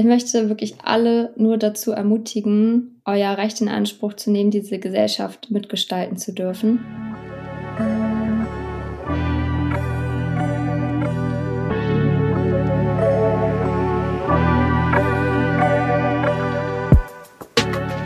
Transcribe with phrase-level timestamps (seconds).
[0.00, 5.50] Ich möchte wirklich alle nur dazu ermutigen, euer Recht in Anspruch zu nehmen, diese Gesellschaft
[5.50, 6.80] mitgestalten zu dürfen.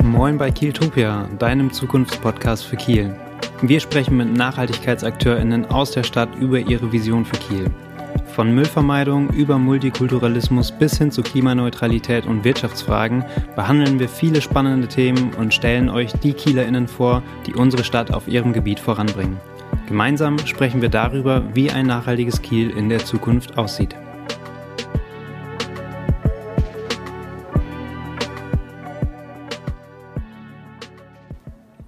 [0.03, 3.15] Moin bei Kieltopia, deinem Zukunftspodcast für Kiel.
[3.63, 7.71] Wir sprechen mit NachhaltigkeitsakteurInnen aus der Stadt über ihre Vision für Kiel.
[8.35, 13.25] Von Müllvermeidung über Multikulturalismus bis hin zu Klimaneutralität und Wirtschaftsfragen
[13.55, 18.27] behandeln wir viele spannende Themen und stellen euch die KielerInnen vor, die unsere Stadt auf
[18.27, 19.37] ihrem Gebiet voranbringen.
[19.87, 23.95] Gemeinsam sprechen wir darüber, wie ein nachhaltiges Kiel in der Zukunft aussieht.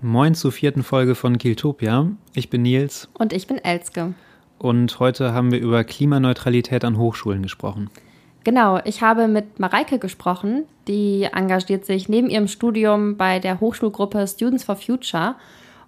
[0.00, 2.08] Moin zur vierten Folge von Kieltopia.
[2.34, 3.08] Ich bin Nils.
[3.14, 4.14] Und ich bin Elske
[4.58, 7.90] und heute haben wir über Klimaneutralität an Hochschulen gesprochen.
[8.44, 14.26] Genau, ich habe mit Mareike gesprochen, die engagiert sich neben ihrem Studium bei der Hochschulgruppe
[14.28, 15.34] Students for Future.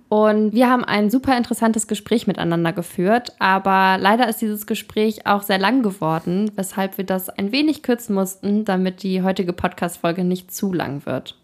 [0.08, 5.42] Und wir haben ein super interessantes Gespräch miteinander geführt, aber leider ist dieses Gespräch auch
[5.42, 10.52] sehr lang geworden, weshalb wir das ein wenig kürzen mussten, damit die heutige Podcast-Folge nicht
[10.52, 11.36] zu lang wird.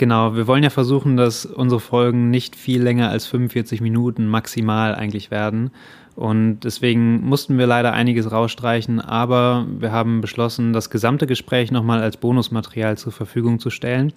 [0.00, 4.94] Genau, wir wollen ja versuchen, dass unsere Folgen nicht viel länger als 45 Minuten maximal
[4.94, 5.72] eigentlich werden.
[6.16, 12.02] Und deswegen mussten wir leider einiges rausstreichen, aber wir haben beschlossen, das gesamte Gespräch nochmal
[12.02, 14.12] als Bonusmaterial zur Verfügung zu stellen.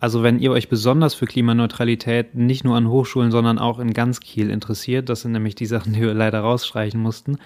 [0.00, 4.20] Also wenn ihr euch besonders für Klimaneutralität nicht nur an Hochschulen, sondern auch in ganz
[4.20, 7.38] Kiel interessiert, das sind nämlich die Sachen, die wir leider rausstreichen mussten,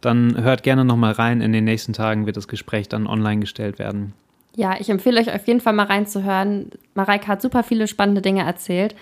[0.00, 1.40] dann hört gerne nochmal rein.
[1.40, 4.12] In den nächsten Tagen wird das Gespräch dann online gestellt werden.
[4.54, 6.70] Ja, ich empfehle euch auf jeden Fall mal reinzuhören.
[6.94, 8.94] Mareike hat super viele spannende Dinge erzählt.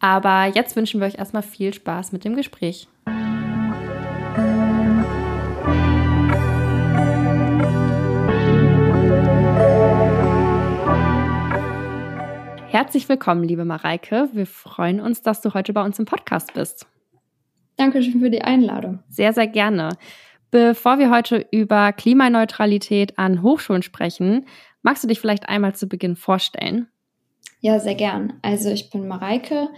[0.00, 2.88] Aber jetzt wünschen wir euch erstmal viel Spaß mit dem Gespräch.
[12.74, 14.30] Herzlich willkommen, liebe Mareike.
[14.32, 16.88] Wir freuen uns, dass du heute bei uns im Podcast bist.
[17.76, 18.98] Dankeschön für die Einladung.
[19.08, 19.90] Sehr, sehr gerne.
[20.50, 24.46] Bevor wir heute über Klimaneutralität an Hochschulen sprechen,
[24.82, 26.88] magst du dich vielleicht einmal zu Beginn vorstellen?
[27.60, 28.40] Ja, sehr gern.
[28.42, 29.68] Also ich bin Mareike,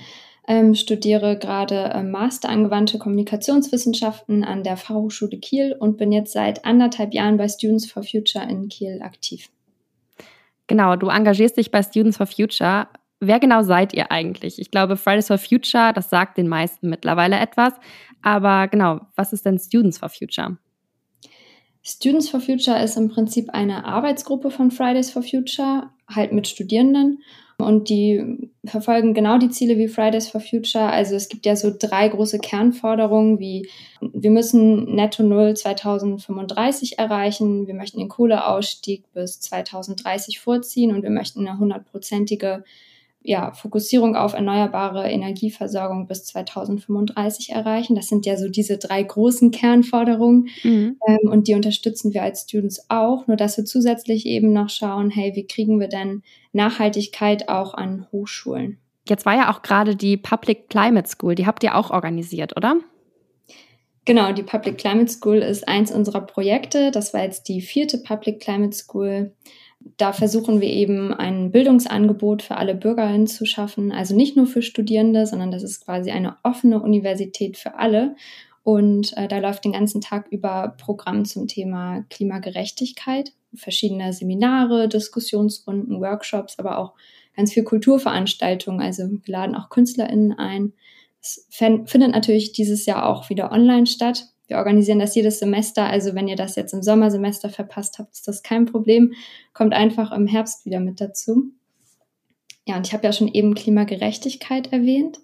[0.48, 6.64] ähm, studiere gerade äh, Master angewandte Kommunikationswissenschaften an der Fachhochschule Kiel und bin jetzt seit
[6.64, 9.50] anderthalb Jahren bei Students for Future in Kiel aktiv.
[10.66, 12.88] Genau, du engagierst dich bei Students for Future.
[13.20, 14.58] Wer genau seid ihr eigentlich?
[14.58, 17.72] Ich glaube, Fridays for Future, das sagt den meisten mittlerweile etwas.
[18.22, 20.58] Aber genau, was ist denn Students for Future?
[21.82, 27.22] Students for Future ist im Prinzip eine Arbeitsgruppe von Fridays for Future, halt mit Studierenden.
[27.58, 30.90] Und die verfolgen genau die Ziele wie Fridays for Future.
[30.90, 33.68] Also es gibt ja so drei große Kernforderungen wie
[34.00, 41.10] wir müssen Netto Null 2035 erreichen, wir möchten den Kohleausstieg bis 2030 vorziehen und wir
[41.10, 42.64] möchten eine hundertprozentige
[43.26, 47.96] ja, Fokussierung auf erneuerbare Energieversorgung bis 2035 erreichen.
[47.96, 50.96] Das sind ja so diese drei großen Kernforderungen mhm.
[51.06, 55.10] ähm, und die unterstützen wir als Students auch, nur dass wir zusätzlich eben noch schauen,
[55.10, 56.22] hey, wie kriegen wir denn
[56.52, 58.78] Nachhaltigkeit auch an Hochschulen?
[59.08, 62.76] Jetzt war ja auch gerade die Public Climate School, die habt ihr auch organisiert, oder?
[64.04, 66.92] Genau, die Public Climate School ist eins unserer Projekte.
[66.92, 69.32] Das war jetzt die vierte Public Climate School
[69.96, 73.92] da versuchen wir eben ein Bildungsangebot für alle Bürgerinnen zu schaffen.
[73.92, 78.16] Also nicht nur für Studierende, sondern das ist quasi eine offene Universität für alle.
[78.62, 86.00] Und äh, da läuft den ganzen Tag über Programm zum Thema Klimagerechtigkeit, verschiedene Seminare, Diskussionsrunden,
[86.00, 86.94] Workshops, aber auch
[87.36, 88.80] ganz viel Kulturveranstaltungen.
[88.80, 90.72] Also wir laden auch KünstlerInnen ein.
[91.20, 94.26] Es findet natürlich dieses Jahr auch wieder online statt.
[94.46, 95.84] Wir organisieren das jedes Semester.
[95.84, 99.14] Also wenn ihr das jetzt im Sommersemester verpasst habt, ist das kein Problem.
[99.52, 101.50] Kommt einfach im Herbst wieder mit dazu.
[102.66, 105.18] Ja, und ich habe ja schon eben Klimagerechtigkeit erwähnt.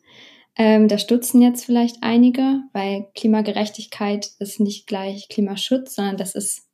[0.56, 6.68] Ähm, da stutzen jetzt vielleicht einige, weil Klimagerechtigkeit ist nicht gleich Klimaschutz, sondern das ist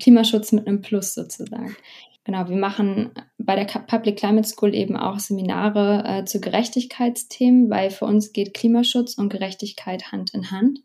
[0.00, 1.76] Klimaschutz mit einem Plus sozusagen.
[2.24, 7.90] Genau, wir machen bei der Public Climate School eben auch Seminare äh, zu Gerechtigkeitsthemen, weil
[7.90, 10.80] für uns geht Klimaschutz und Gerechtigkeit Hand in Hand.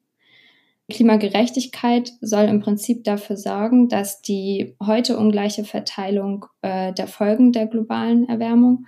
[0.89, 7.65] Klimagerechtigkeit soll im Prinzip dafür sorgen, dass die heute ungleiche Verteilung äh, der Folgen der
[7.65, 8.85] globalen Erwärmung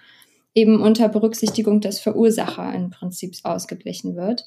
[0.54, 4.46] eben unter Berücksichtigung des Verursacher im Prinzip ausgeglichen wird,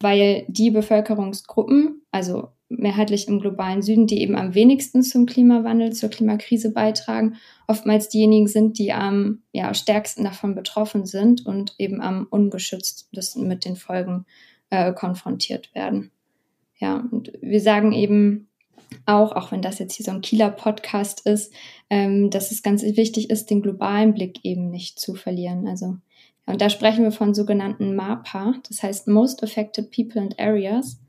[0.00, 6.10] weil die Bevölkerungsgruppen, also mehrheitlich im globalen Süden, die eben am wenigsten zum Klimawandel, zur
[6.10, 12.26] Klimakrise beitragen, oftmals diejenigen sind, die am ja, stärksten davon betroffen sind und eben am
[12.28, 14.26] ungeschütztesten mit den Folgen
[14.70, 16.10] äh, konfrontiert werden.
[16.84, 18.48] Ja, und wir sagen eben,
[19.06, 21.50] auch, auch wenn das jetzt hier so ein Kieler Podcast ist,
[21.88, 25.66] ähm, dass es ganz wichtig ist, den globalen Blick eben nicht zu verlieren.
[25.66, 25.96] Also,
[26.44, 31.00] und da sprechen wir von sogenannten MAPA, das heißt Most Affected People and Areas,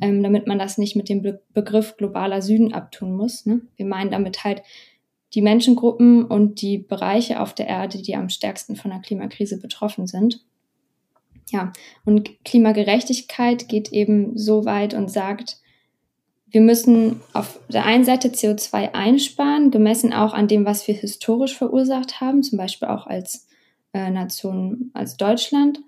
[0.00, 3.44] ähm, damit man das nicht mit dem Be Begriff globaler Süden abtun muss.
[3.44, 3.60] Ne?
[3.76, 4.62] Wir meinen damit halt
[5.34, 10.06] die Menschengruppen und die Bereiche auf der Erde, die am stärksten von der Klimakrise betroffen
[10.06, 10.42] sind.
[11.50, 11.72] Ja,
[12.04, 15.58] und Klimagerechtigkeit geht eben so weit und sagt,
[16.50, 21.56] wir müssen auf der einen Seite CO2 einsparen, gemessen auch an dem, was wir historisch
[21.56, 23.46] verursacht haben, zum Beispiel auch als
[23.92, 25.80] äh, Nation, als Deutschland.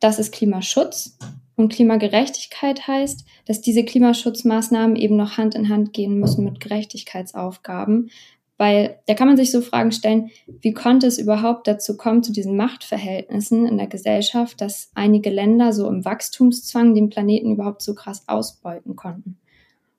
[0.00, 1.18] Das ist Klimaschutz.
[1.56, 8.10] Und Klimagerechtigkeit heißt, dass diese Klimaschutzmaßnahmen eben noch Hand in Hand gehen müssen mit Gerechtigkeitsaufgaben.
[8.56, 12.32] Weil da kann man sich so Fragen stellen, wie konnte es überhaupt dazu kommen, zu
[12.32, 17.94] diesen Machtverhältnissen in der Gesellschaft, dass einige Länder so im Wachstumszwang den Planeten überhaupt so
[17.94, 19.38] krass ausbeuten konnten?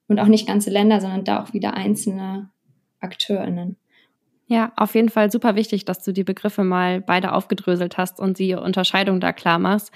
[0.07, 2.50] Und auch nicht ganze Länder, sondern da auch wieder einzelne
[3.00, 3.75] AkteurInnen.
[4.48, 8.38] Ja, auf jeden Fall super wichtig, dass du die Begriffe mal beide aufgedröselt hast und
[8.38, 9.92] die Unterscheidung da klar machst.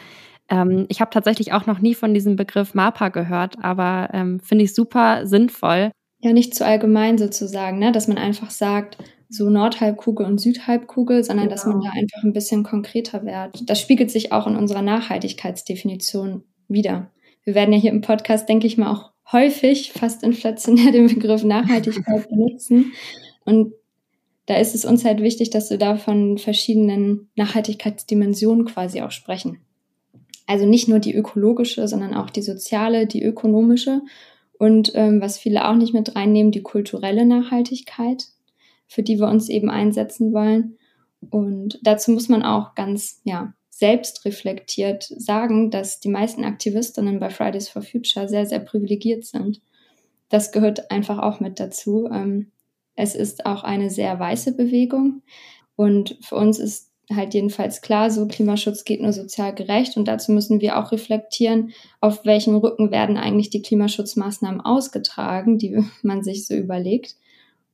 [0.49, 4.63] Ähm, ich habe tatsächlich auch noch nie von diesem Begriff MAPA gehört, aber ähm, finde
[4.63, 5.91] ich super sinnvoll.
[6.21, 7.91] Ja, nicht zu allgemein sozusagen, ne?
[7.91, 8.97] dass man einfach sagt,
[9.29, 11.55] so Nordhalbkugel und Südhalbkugel, sondern genau.
[11.55, 11.91] dass man genau.
[11.91, 13.69] da einfach ein bisschen konkreter wird.
[13.69, 17.11] Das spiegelt sich auch in unserer Nachhaltigkeitsdefinition wieder.
[17.43, 21.43] Wir werden ja hier im Podcast, denke ich mal, auch häufig fast inflationär den Begriff
[21.43, 22.91] Nachhaltigkeit benutzen.
[23.45, 23.73] Und
[24.47, 29.59] da ist es uns halt wichtig, dass wir da von verschiedenen Nachhaltigkeitsdimensionen quasi auch sprechen.
[30.47, 34.01] Also nicht nur die ökologische, sondern auch die soziale, die ökonomische
[34.59, 38.25] und ähm, was viele auch nicht mit reinnehmen, die kulturelle Nachhaltigkeit,
[38.87, 40.77] für die wir uns eben einsetzen wollen.
[41.29, 47.29] Und dazu muss man auch ganz, ja, selbst reflektiert sagen, dass die meisten Aktivistinnen bei
[47.29, 49.61] Fridays for Future sehr, sehr privilegiert sind.
[50.27, 52.09] Das gehört einfach auch mit dazu.
[52.11, 52.51] Ähm,
[52.95, 55.21] es ist auch eine sehr weiße Bewegung
[55.77, 60.31] und für uns ist halt jedenfalls klar, so Klimaschutz geht nur sozial gerecht und dazu
[60.31, 61.71] müssen wir auch reflektieren,
[62.01, 67.15] auf welchem Rücken werden eigentlich die Klimaschutzmaßnahmen ausgetragen, die man sich so überlegt.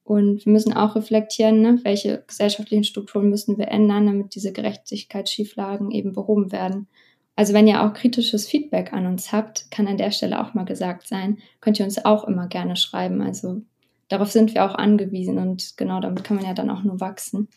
[0.03, 5.89] Und wir müssen auch reflektieren, ne, welche gesellschaftlichen Strukturen müssen wir ändern, damit diese Gerechtigkeitsschieflagen
[5.89, 6.87] eben behoben werden.
[7.35, 10.63] Also wenn ihr auch kritisches Feedback an uns habt, kann an der Stelle auch mal
[10.63, 13.21] gesagt sein, könnt ihr uns auch immer gerne schreiben.
[13.21, 13.63] Also
[14.07, 17.49] darauf sind wir auch angewiesen und genau damit kann man ja dann auch nur wachsen.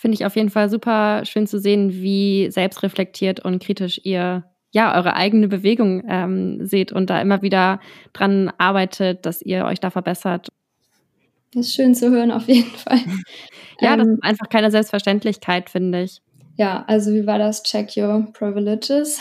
[0.00, 4.94] Finde ich auf jeden Fall super schön zu sehen, wie selbstreflektiert und kritisch ihr ja
[4.94, 7.80] eure eigene Bewegung ähm, seht und da immer wieder
[8.12, 10.50] dran arbeitet, dass ihr euch da verbessert.
[11.52, 13.00] Das ist schön zu hören, auf jeden Fall.
[13.80, 16.22] ja, das ähm, ist einfach keine Selbstverständlichkeit, finde ich.
[16.56, 17.64] Ja, also wie war das?
[17.64, 19.18] Check your privileges.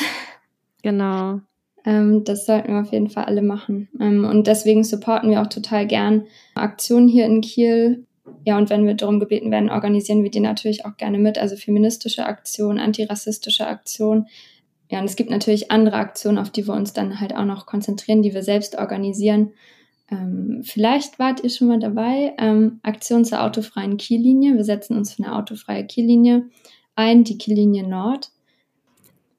[0.83, 1.41] Genau.
[1.85, 3.89] Ähm, das sollten wir auf jeden Fall alle machen.
[3.99, 8.05] Ähm, und deswegen supporten wir auch total gern Aktionen hier in Kiel,
[8.45, 11.37] ja, und wenn wir darum gebeten werden, organisieren wir die natürlich auch gerne mit.
[11.37, 14.27] Also feministische Aktionen, antirassistische Aktionen.
[14.89, 17.65] Ja, und es gibt natürlich andere Aktionen, auf die wir uns dann halt auch noch
[17.65, 19.51] konzentrieren, die wir selbst organisieren.
[20.09, 22.33] Ähm, vielleicht wart ihr schon mal dabei.
[22.37, 24.55] Ähm, Aktion zur autofreien Kiellinie.
[24.55, 26.49] Wir setzen uns für eine autofreie Kiellinie
[26.95, 28.31] ein, die Kiellinie Nord.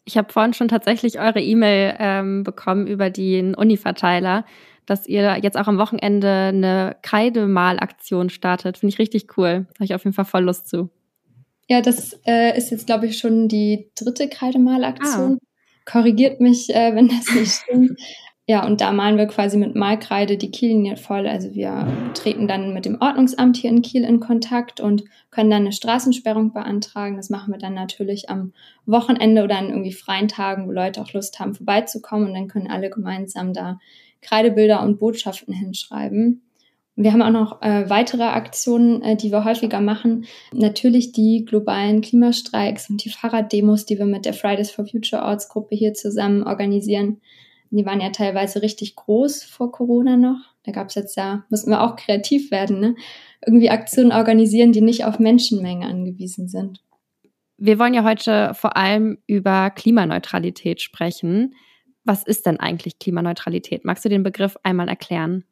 [0.04, 4.44] Ich habe vorhin schon tatsächlich eure E-Mail ähm, bekommen über den Uni-Verteiler
[4.88, 8.78] dass ihr jetzt auch am Wochenende eine Kreidemalaktion startet.
[8.78, 9.66] Finde ich richtig cool.
[9.68, 10.90] Da habe ich auf jeden Fall voll Lust zu.
[11.68, 15.38] Ja, das äh, ist jetzt, glaube ich, schon die dritte Kreidemalaktion.
[15.40, 15.90] Ah.
[15.90, 17.98] Korrigiert mich, äh, wenn das nicht stimmt.
[18.50, 21.26] Ja, und da malen wir quasi mit Malkreide die Kiellinie voll.
[21.26, 25.62] Also wir treten dann mit dem Ordnungsamt hier in Kiel in Kontakt und können dann
[25.62, 27.18] eine Straßensperrung beantragen.
[27.18, 28.54] Das machen wir dann natürlich am
[28.86, 32.28] Wochenende oder an irgendwie freien Tagen, wo Leute auch Lust haben, vorbeizukommen.
[32.28, 33.78] Und dann können alle gemeinsam da
[34.20, 36.42] Kreidebilder und Botschaften hinschreiben.
[37.00, 40.26] Wir haben auch noch äh, weitere Aktionen, äh, die wir häufiger machen.
[40.52, 45.76] Natürlich die globalen Klimastreiks und die Fahrraddemos, die wir mit der Fridays for Future Ortsgruppe
[45.76, 47.20] hier zusammen organisieren.
[47.70, 50.40] Die waren ja teilweise richtig groß vor Corona noch.
[50.64, 52.94] Da gab es jetzt ja, mussten wir auch kreativ werden, ne?
[53.46, 56.82] irgendwie Aktionen organisieren, die nicht auf Menschenmenge angewiesen sind.
[57.58, 61.54] Wir wollen ja heute vor allem über Klimaneutralität sprechen.
[62.08, 63.84] Was ist denn eigentlich Klimaneutralität?
[63.84, 65.44] Magst du den Begriff einmal erklären?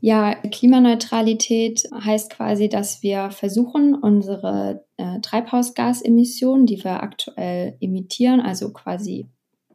[0.00, 8.72] Ja, Klimaneutralität heißt quasi, dass wir versuchen, unsere äh, Treibhausgasemissionen, die wir aktuell emittieren, also
[8.72, 9.26] quasi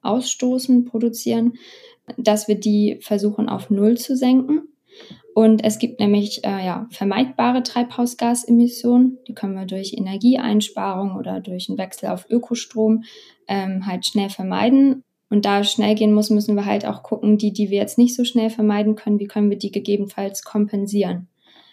[0.01, 1.53] ausstoßen, produzieren,
[2.17, 4.63] dass wir die versuchen auf Null zu senken.
[5.33, 11.69] Und es gibt nämlich äh, ja, vermeidbare Treibhausgasemissionen, die können wir durch Energieeinsparung oder durch
[11.69, 13.03] einen Wechsel auf Ökostrom
[13.47, 15.03] ähm, halt schnell vermeiden.
[15.29, 18.15] und da schnell gehen muss, müssen wir halt auch gucken, die, die wir jetzt nicht
[18.15, 21.27] so schnell vermeiden können, wie können wir die gegebenenfalls kompensieren?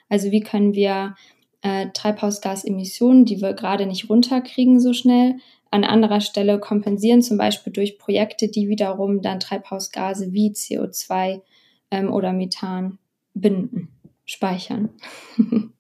[0.09, 1.15] Also wie können wir
[1.61, 5.37] äh, Treibhausgasemissionen, die wir gerade nicht runterkriegen so schnell,
[5.71, 11.43] an anderer Stelle kompensieren, zum Beispiel durch Projekte, die wiederum dann Treibhausgase wie CO2
[11.91, 12.99] ähm, oder Methan
[13.35, 13.89] binden,
[14.25, 14.91] speichern.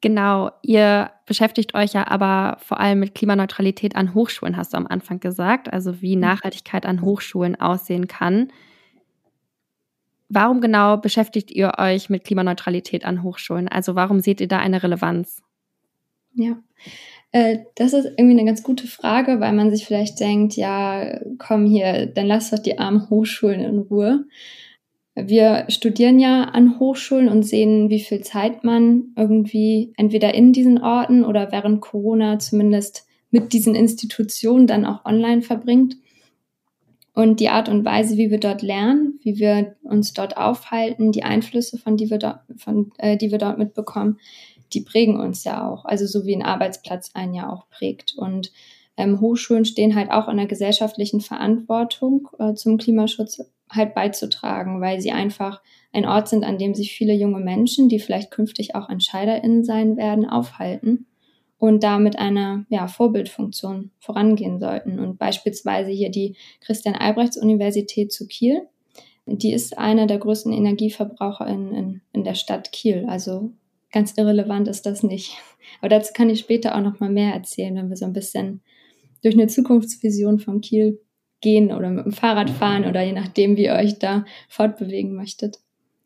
[0.00, 4.86] Genau, ihr beschäftigt euch ja aber vor allem mit Klimaneutralität an Hochschulen, hast du am
[4.86, 6.22] Anfang gesagt, also wie mhm.
[6.22, 8.52] Nachhaltigkeit an Hochschulen aussehen kann.
[10.28, 13.66] Warum genau beschäftigt ihr euch mit Klimaneutralität an Hochschulen?
[13.66, 15.42] Also warum seht ihr da eine Relevanz?
[16.34, 16.58] Ja,
[17.32, 21.66] äh, das ist irgendwie eine ganz gute Frage, weil man sich vielleicht denkt, ja, komm
[21.66, 24.26] hier, dann lass doch die armen Hochschulen in Ruhe.
[25.26, 30.80] Wir studieren ja an Hochschulen und sehen, wie viel Zeit man irgendwie entweder in diesen
[30.80, 35.96] Orten oder während Corona zumindest mit diesen Institutionen dann auch online verbringt.
[37.14, 41.24] Und die Art und Weise, wie wir dort lernen, wie wir uns dort aufhalten, die
[41.24, 44.18] Einflüsse, von die wir dort, von, äh, die wir dort mitbekommen,
[44.72, 45.84] die prägen uns ja auch.
[45.84, 48.14] Also so wie ein Arbeitsplatz einen ja auch prägt.
[48.16, 48.52] Und
[48.96, 55.00] ähm, Hochschulen stehen halt auch in der gesellschaftlichen Verantwortung äh, zum Klimaschutz halt beizutragen, weil
[55.00, 58.88] sie einfach ein Ort sind, an dem sich viele junge Menschen, die vielleicht künftig auch
[58.88, 61.06] EntscheiderInnen sein werden, aufhalten
[61.58, 64.98] und da mit einer ja, Vorbildfunktion vorangehen sollten.
[64.98, 68.62] Und beispielsweise hier die Christian-Albrechts-Universität zu Kiel,
[69.26, 73.04] die ist einer der größten Energieverbraucher in, in, in der Stadt Kiel.
[73.08, 73.52] Also
[73.92, 75.36] ganz irrelevant ist das nicht.
[75.80, 78.62] Aber dazu kann ich später auch noch mal mehr erzählen, wenn wir so ein bisschen
[79.22, 81.00] durch eine Zukunftsvision von Kiel
[81.40, 85.58] gehen oder mit dem Fahrrad fahren oder je nachdem, wie ihr euch da fortbewegen möchtet.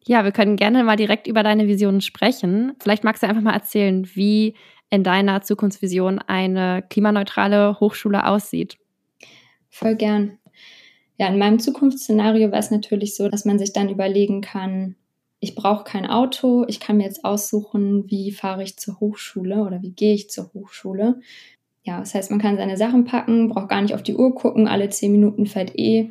[0.04, 2.74] Ja, wir können gerne mal direkt über deine Visionen sprechen.
[2.80, 4.54] Vielleicht magst du einfach mal erzählen, wie
[4.90, 8.78] in deiner Zukunftsvision eine klimaneutrale Hochschule aussieht.
[9.70, 10.38] Voll gern.
[11.18, 14.96] Ja, in meinem Zukunftsszenario wäre es natürlich so, dass man sich dann überlegen kann,
[15.38, 19.82] ich brauche kein Auto, ich kann mir jetzt aussuchen, wie fahre ich zur Hochschule oder
[19.82, 21.20] wie gehe ich zur Hochschule
[21.84, 24.68] ja, das heißt, man kann seine Sachen packen, braucht gar nicht auf die Uhr gucken,
[24.68, 26.10] alle zehn Minuten fährt eh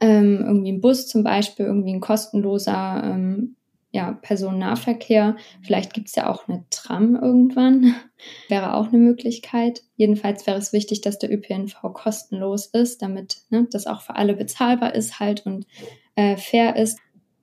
[0.00, 3.56] ähm, irgendwie ein Bus zum Beispiel, irgendwie ein kostenloser ähm,
[3.90, 5.36] ja, Personennahverkehr.
[5.62, 7.94] Vielleicht gibt's ja auch eine Tram irgendwann,
[8.48, 9.82] wäre auch eine Möglichkeit.
[9.96, 14.34] Jedenfalls wäre es wichtig, dass der ÖPNV kostenlos ist, damit ne, das auch für alle
[14.34, 15.66] bezahlbar ist halt und
[16.14, 16.98] äh, fair ist.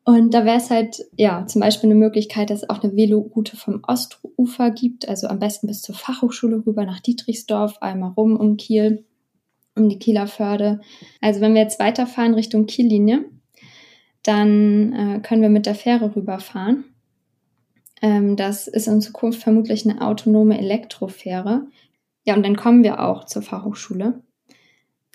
[0.06, 3.56] Und da wäre es halt, ja, zum Beispiel eine Möglichkeit, dass es auch eine Veloroute
[3.56, 8.58] vom Ostufer gibt, also am besten bis zur Fachhochschule rüber nach Dietrichsdorf, einmal rum um
[8.58, 9.06] Kiel,
[9.76, 10.82] um die Kieler Förde.
[11.22, 13.26] Also wenn wir jetzt weiterfahren Richtung Kiellinie,
[14.24, 16.84] dann äh, können wir mit der Fähre rüberfahren.
[18.02, 21.68] Ähm, das ist in Zukunft vermutlich eine autonome Elektrofähre.
[22.26, 24.22] Ja, und dann kommen wir auch zur Fachhochschule.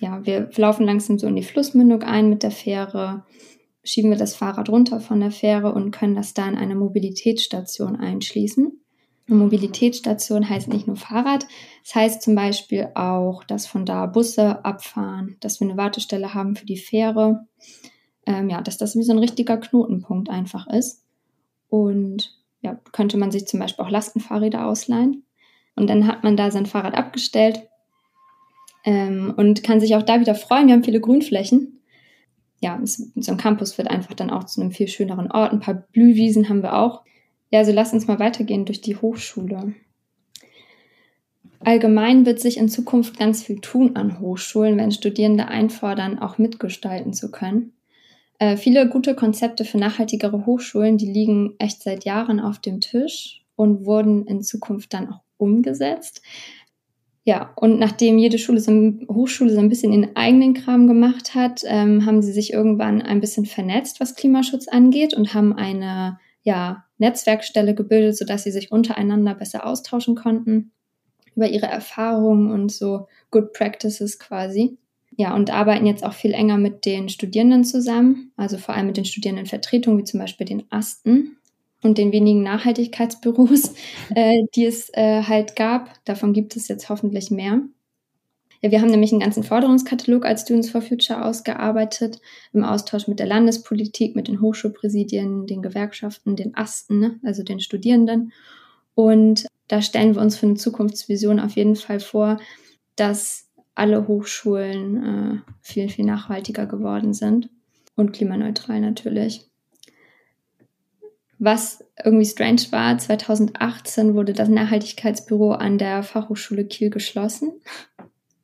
[0.01, 3.25] Ja, wir laufen langsam so in die Flussmündung ein mit der Fähre
[3.89, 7.97] schieben wir das Fahrrad runter von der Fähre und können das da in eine Mobilitätsstation
[7.97, 8.81] einschließen.
[9.27, 14.07] Eine Mobilitätsstation heißt nicht nur Fahrrad, es das heißt zum Beispiel auch, dass von da
[14.07, 17.47] Busse abfahren, dass wir eine Wartestelle haben für die Fähre.
[18.27, 21.05] Ähm, ja, dass das wie so ein richtiger Knotenpunkt einfach ist.
[21.69, 25.25] Und ja, könnte man sich zum Beispiel auch Lastenfahrräder ausleihen.
[25.77, 27.69] Und dann hat man da sein Fahrrad abgestellt
[28.85, 30.67] ähm, und kann sich auch da wieder freuen.
[30.67, 31.78] Wir haben viele Grünflächen
[32.61, 35.53] ja, so ein Campus wird einfach dann auch zu einem viel schöneren Ort.
[35.53, 37.03] Ein paar Blühwiesen haben wir auch.
[37.51, 39.75] Ja, also lass uns mal weitergehen durch die Hochschule.
[41.61, 47.13] Allgemein wird sich in Zukunft ganz viel tun an Hochschulen, wenn Studierende einfordern, auch mitgestalten
[47.13, 47.73] zu können.
[48.39, 53.45] Äh, viele gute Konzepte für nachhaltigere Hochschulen, die liegen echt seit Jahren auf dem Tisch
[53.57, 56.23] und wurden in Zukunft dann auch umgesetzt.
[57.29, 58.73] Ja, und nachdem jede Schule so,
[59.07, 63.21] Hochschule so ein bisschen ihren eigenen Kram gemacht hat, ähm, haben sie sich irgendwann ein
[63.21, 69.35] bisschen vernetzt, was Klimaschutz angeht und haben eine ja, Netzwerkstelle gebildet, sodass sie sich untereinander
[69.35, 70.73] besser austauschen konnten
[71.37, 74.79] über ihre Erfahrungen und so Good Practices quasi.
[75.15, 78.97] Ja, und arbeiten jetzt auch viel enger mit den Studierenden zusammen, also vor allem mit
[78.97, 81.37] den Studierendenvertretungen, wie zum Beispiel den Asten,
[81.83, 83.75] und den wenigen Nachhaltigkeitsbüros,
[84.15, 86.05] äh, die es äh, halt gab.
[86.05, 87.63] Davon gibt es jetzt hoffentlich mehr.
[88.61, 92.21] Ja, wir haben nämlich einen ganzen Forderungskatalog als Students for Future ausgearbeitet,
[92.53, 97.21] im Austausch mit der Landespolitik, mit den Hochschulpräsidien, den Gewerkschaften, den Asten, ne?
[97.23, 98.33] also den Studierenden.
[98.95, 102.39] Und da stellen wir uns für eine Zukunftsvision auf jeden Fall vor,
[102.97, 107.49] dass alle Hochschulen äh, viel, viel nachhaltiger geworden sind
[107.95, 109.48] und klimaneutral natürlich.
[111.39, 117.53] Was irgendwie strange war, 2018 wurde das Nachhaltigkeitsbüro an der Fachhochschule Kiel geschlossen.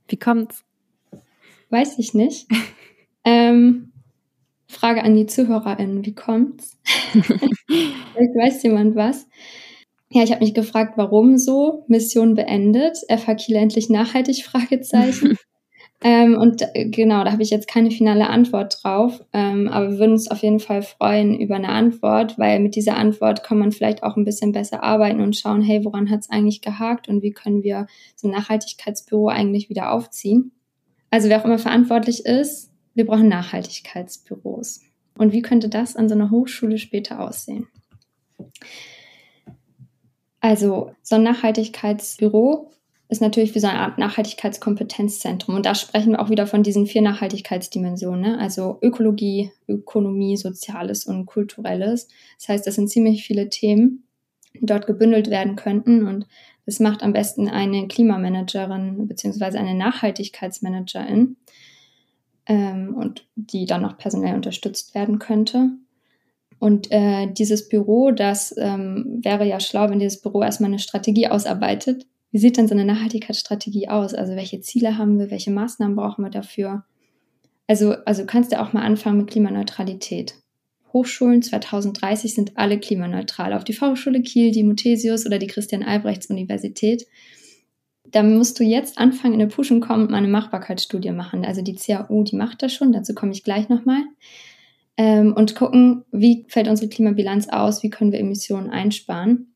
[0.09, 0.65] Wie kommt's?
[1.75, 2.49] weiß ich nicht.
[3.25, 3.93] ähm,
[4.67, 6.79] Frage an die ZuhörerInnen, wie kommt's?
[7.13, 9.27] Vielleicht weiß jemand was.
[10.09, 11.85] Ja, ich habe mich gefragt, warum so?
[11.89, 14.45] Mission beendet, FH Kiel endlich nachhaltig?
[14.45, 15.37] Fragezeichen.
[16.07, 19.25] ähm, und äh, genau, da habe ich jetzt keine finale Antwort drauf.
[19.33, 22.99] Ähm, aber wir würden uns auf jeden Fall freuen über eine Antwort, weil mit dieser
[22.99, 26.31] Antwort kann man vielleicht auch ein bisschen besser arbeiten und schauen, hey, woran hat es
[26.31, 30.53] eigentlich gehakt und wie können wir so ein Nachhaltigkeitsbüro eigentlich wieder aufziehen.
[31.11, 34.83] Also wer auch immer verantwortlich ist, wir brauchen Nachhaltigkeitsbüros.
[35.17, 37.67] Und wie könnte das an so einer Hochschule später aussehen?
[40.41, 42.71] Also so ein Nachhaltigkeitsbüro
[43.15, 45.55] ist natürlich wie so eine Art Nachhaltigkeitskompetenzzentrum.
[45.55, 48.39] Und da sprechen wir auch wieder von diesen vier Nachhaltigkeitsdimensionen, ne?
[48.41, 52.09] also Ökologie, Ökonomie, Soziales und Kulturelles.
[52.39, 54.03] Das heißt, das sind ziemlich viele Themen,
[54.55, 56.09] die dort gebündelt werden könnten.
[56.09, 56.27] Und
[56.67, 61.37] das macht am besten eine Klimamanagerin beziehungsweise eine Nachhaltigkeitsmanagerin
[62.47, 65.71] ähm, und die dann noch personell unterstützt werden könnte.
[66.59, 71.29] Und äh, dieses Büro, das ähm, wäre ja schlau, wenn dieses Büro erstmal eine Strategie
[71.29, 72.07] ausarbeitet.
[72.35, 74.13] Wie sieht denn so eine Nachhaltigkeitsstrategie aus?
[74.13, 76.85] Also welche Ziele haben wir, welche Maßnahmen brauchen wir dafür?
[77.69, 80.35] Also, also kannst du auch mal anfangen mit Klimaneutralität.
[80.93, 83.53] Hochschulen 2030 sind alle klimaneutral.
[83.53, 87.07] Auf die Fachhochschule Kiel, die Muthesius oder die Christian-Albrechts-Universität.
[88.03, 91.45] Da musst du jetzt anfangen, in eine Puschen kommen und mal eine Machbarkeitsstudie machen.
[91.45, 94.03] Also die CAU, die macht das schon, dazu komme ich gleich nochmal
[94.97, 99.54] ähm, und gucken, wie fällt unsere Klimabilanz aus, wie können wir Emissionen einsparen.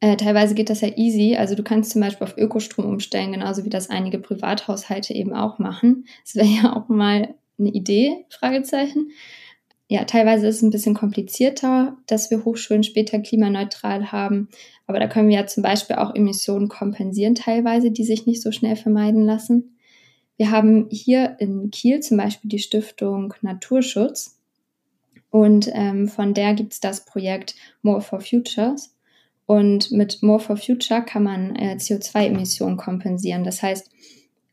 [0.00, 1.36] Äh, teilweise geht das ja easy.
[1.36, 5.58] Also du kannst zum Beispiel auf Ökostrom umstellen, genauso wie das einige Privathaushalte eben auch
[5.58, 6.06] machen.
[6.24, 9.10] Das wäre ja auch mal eine Idee, Fragezeichen.
[9.88, 14.48] Ja, teilweise ist es ein bisschen komplizierter, dass wir Hochschulen später klimaneutral haben.
[14.86, 18.50] Aber da können wir ja zum Beispiel auch Emissionen kompensieren, teilweise, die sich nicht so
[18.50, 19.76] schnell vermeiden lassen.
[20.36, 24.40] Wir haben hier in Kiel zum Beispiel die Stiftung Naturschutz.
[25.30, 28.93] Und ähm, von der gibt es das Projekt More for Futures.
[29.46, 33.44] Und mit More for Future kann man äh, CO2-Emissionen kompensieren.
[33.44, 33.90] Das heißt,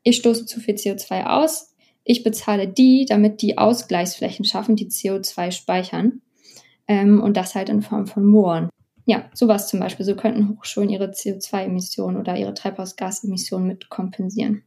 [0.04, 1.72] ich stoße zu viel CO2 aus,
[2.04, 6.22] ich bezahle die, damit die Ausgleichsflächen schaffen, die CO2 speichern.
[6.88, 8.70] Ähm, und das halt in Form von Mooren.
[9.06, 10.06] Ja, sowas zum Beispiel.
[10.06, 14.64] So könnten Hochschulen ihre CO2-Emissionen oder ihre Treibhausgasemissionen mit kompensieren.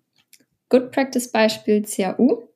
[0.68, 2.48] Good Practice Beispiel CAU.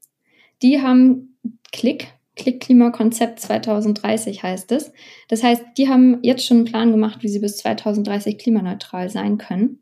[0.62, 1.36] Die haben
[1.72, 4.92] Klick Klick-Klimakonzept 2030 heißt es.
[5.28, 9.36] Das heißt, die haben jetzt schon einen Plan gemacht, wie sie bis 2030 klimaneutral sein
[9.36, 9.80] können.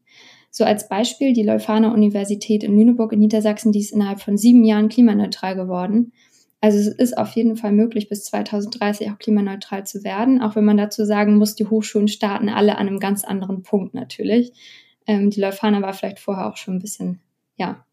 [0.51, 4.65] So als Beispiel die Leuphana Universität in Lüneburg in Niedersachsen, die ist innerhalb von sieben
[4.65, 6.13] Jahren klimaneutral geworden.
[6.63, 10.65] Also es ist auf jeden Fall möglich, bis 2030 auch klimaneutral zu werden, auch wenn
[10.65, 14.53] man dazu sagen muss, die Hochschulen starten alle an einem ganz anderen Punkt natürlich.
[15.07, 17.21] Ähm, die Leuphana war vielleicht vorher auch schon ein bisschen,
[17.57, 17.85] ja,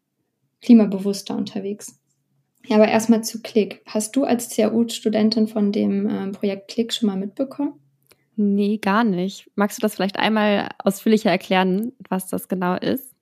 [0.62, 2.00] klimabewusster unterwegs.
[2.66, 3.82] Ja, aber erstmal zu Click.
[3.86, 7.74] Hast du als CAU-Studentin von dem ähm, Projekt Click schon mal mitbekommen?
[8.36, 9.50] Nee, gar nicht.
[9.54, 13.14] Magst du das vielleicht einmal ausführlicher erklären, was das genau ist?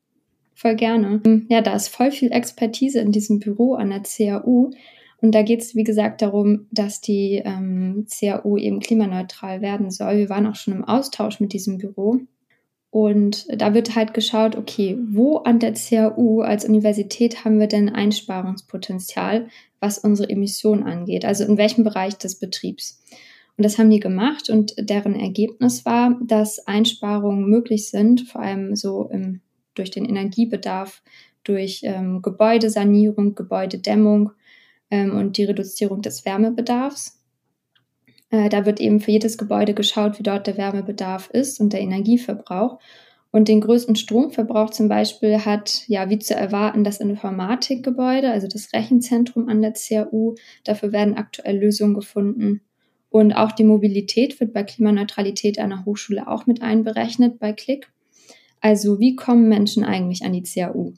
[0.54, 1.20] Voll gerne.
[1.48, 4.70] Ja, da ist voll viel Expertise in diesem Büro an der CAU.
[5.20, 10.18] Und da geht es, wie gesagt, darum, dass die ähm, CAU eben klimaneutral werden soll.
[10.18, 12.20] Wir waren auch schon im Austausch mit diesem Büro.
[12.92, 17.88] Und da wird halt geschaut, okay, wo an der CAU als Universität haben wir denn
[17.88, 19.48] Einsparungspotenzial,
[19.80, 23.02] was unsere Emissionen angeht, also in welchem Bereich des Betriebs.
[23.56, 28.76] Und das haben die gemacht und deren Ergebnis war, dass Einsparungen möglich sind, vor allem
[28.76, 29.40] so im,
[29.74, 31.02] durch den Energiebedarf,
[31.44, 34.32] durch ähm, Gebäudesanierung, Gebäudedämmung
[34.90, 37.21] ähm, und die Reduzierung des Wärmebedarfs.
[38.32, 41.80] Äh, da wird eben für jedes Gebäude geschaut, wie dort der Wärmebedarf ist und der
[41.80, 42.80] Energieverbrauch.
[43.30, 48.72] Und den größten Stromverbrauch zum Beispiel hat, ja, wie zu erwarten, das Informatikgebäude, also das
[48.72, 50.34] Rechenzentrum an der CAU.
[50.64, 52.62] Dafür werden aktuell Lösungen gefunden.
[53.08, 57.90] Und auch die Mobilität wird bei Klimaneutralität einer Hochschule auch mit einberechnet bei Klick.
[58.60, 60.94] Also wie kommen Menschen eigentlich an die CAU?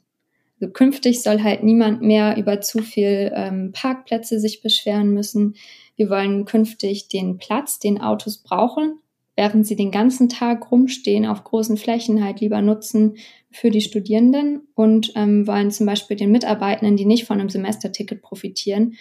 [0.59, 5.55] Also künftig soll halt niemand mehr über zu viel ähm, Parkplätze sich beschweren müssen.
[5.95, 8.99] Wir wollen künftig den Platz, den Autos brauchen,
[9.35, 13.17] während sie den ganzen Tag rumstehen auf großen Flächen, halt lieber nutzen
[13.51, 18.21] für die Studierenden und ähm, wollen zum Beispiel den Mitarbeitenden, die nicht von einem Semesterticket
[18.21, 18.95] profitieren,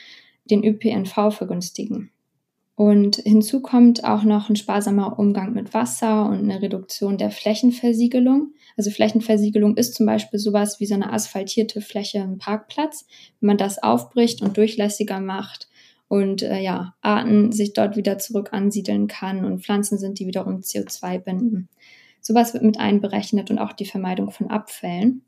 [0.45, 2.11] den ÖPNV vergünstigen.
[2.77, 8.53] Und hinzu kommt auch noch ein sparsamer Umgang mit Wasser und eine Reduktion der Flächenversiegelung.
[8.77, 13.07] Also Flächenversiegelung ist zum Beispiel sowas wie so eine asphaltierte Fläche im Parkplatz.
[13.41, 15.69] Wenn man das aufbricht und durchlässiger macht,
[16.09, 20.61] und äh, ja, Arten sich dort wieder zurück ansiedeln kann und Pflanzen sind, die wiederum
[20.61, 21.69] CO2 binden.
[22.21, 25.23] Sowas wird mit einberechnet und auch die Vermeidung von Abfällen.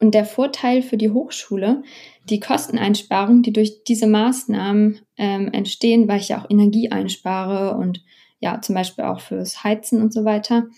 [0.00, 1.82] Und der Vorteil für die Hochschule,
[2.28, 8.02] die Kosteneinsparung, die durch diese Maßnahmen ähm, entstehen, weil ich ja auch Energie einspare und
[8.40, 10.68] ja, zum Beispiel auch fürs Heizen und so weiter,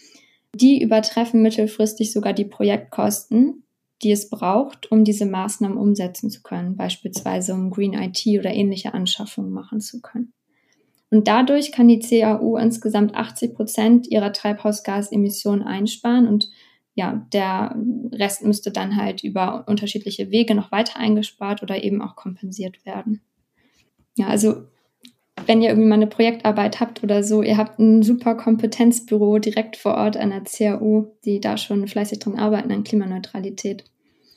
[0.55, 3.63] die übertreffen mittelfristig sogar die Projektkosten,
[4.03, 8.95] die es braucht, um diese Maßnahmen umsetzen zu können, beispielsweise um Green IT oder ähnliche
[8.95, 10.33] Anschaffungen machen zu können.
[11.11, 16.49] Und dadurch kann die CAU insgesamt 80 Prozent ihrer Treibhausgasemissionen einsparen und
[16.95, 17.75] ja, der
[18.13, 23.23] Rest müsste dann halt über unterschiedliche Wege noch weiter eingespart oder eben auch kompensiert werden.
[24.17, 24.65] Ja, also
[25.47, 29.77] wenn ihr irgendwie mal eine Projektarbeit habt oder so, ihr habt ein super Kompetenzbüro direkt
[29.77, 33.85] vor Ort an der CAU, die da schon fleißig dran arbeiten an Klimaneutralität.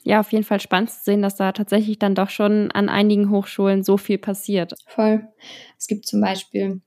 [0.06, 3.28] Ja, auf jeden Fall spannend zu sehen, dass da tatsächlich dann doch schon an einigen
[3.28, 4.72] Hochschulen so viel passiert.
[4.86, 5.26] Voll.
[5.76, 6.80] Es gibt zum Beispiel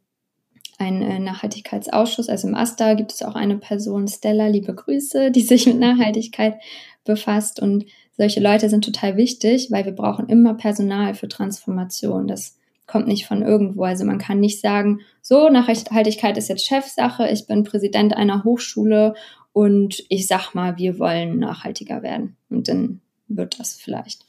[0.77, 2.29] einen äh, Nachhaltigkeitsausschuss.
[2.29, 6.61] Also im AStA gibt es auch eine Person, Stella, liebe Grüße, die sich mit Nachhaltigkeit
[7.03, 7.61] befasst.
[7.61, 7.83] Und
[8.15, 12.25] solche Leute sind total wichtig, weil wir brauchen immer Personal für Transformation.
[12.25, 13.83] Das kommt nicht von irgendwo.
[13.83, 19.13] Also man kann nicht sagen, so, Nachhaltigkeit ist jetzt Chefsache, ich bin Präsident einer Hochschule
[19.51, 22.37] und ich sag mal, wir wollen nachhaltiger werden.
[22.49, 24.25] Und dann wird das vielleicht.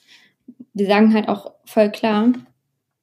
[0.72, 2.32] Wir sagen halt auch voll klar,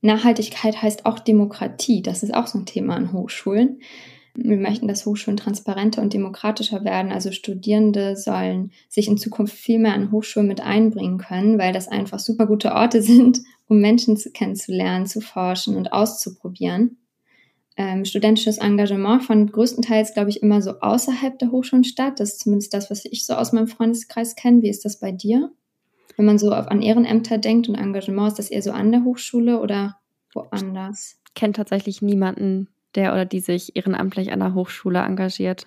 [0.01, 2.01] Nachhaltigkeit heißt auch Demokratie.
[2.01, 3.81] Das ist auch so ein Thema an Hochschulen.
[4.35, 7.11] Wir möchten, dass Hochschulen transparenter und demokratischer werden.
[7.11, 11.87] Also Studierende sollen sich in Zukunft viel mehr an Hochschulen mit einbringen können, weil das
[11.87, 16.97] einfach super gute Orte sind, um Menschen zu kennenzulernen, zu forschen und auszuprobieren.
[17.77, 22.19] Ähm, studentisches Engagement fand größtenteils, glaube ich, immer so außerhalb der Hochschulen statt.
[22.19, 24.61] Das ist zumindest das, was ich so aus meinem Freundeskreis kenne.
[24.61, 25.51] Wie ist das bei dir?
[26.17, 29.03] Wenn man so auf, an Ehrenämter denkt und Engagement, ist das eher so an der
[29.03, 29.97] Hochschule oder
[30.33, 31.19] woanders?
[31.27, 35.65] Ich kenne tatsächlich niemanden, der oder die sich ehrenamtlich an der Hochschule engagiert.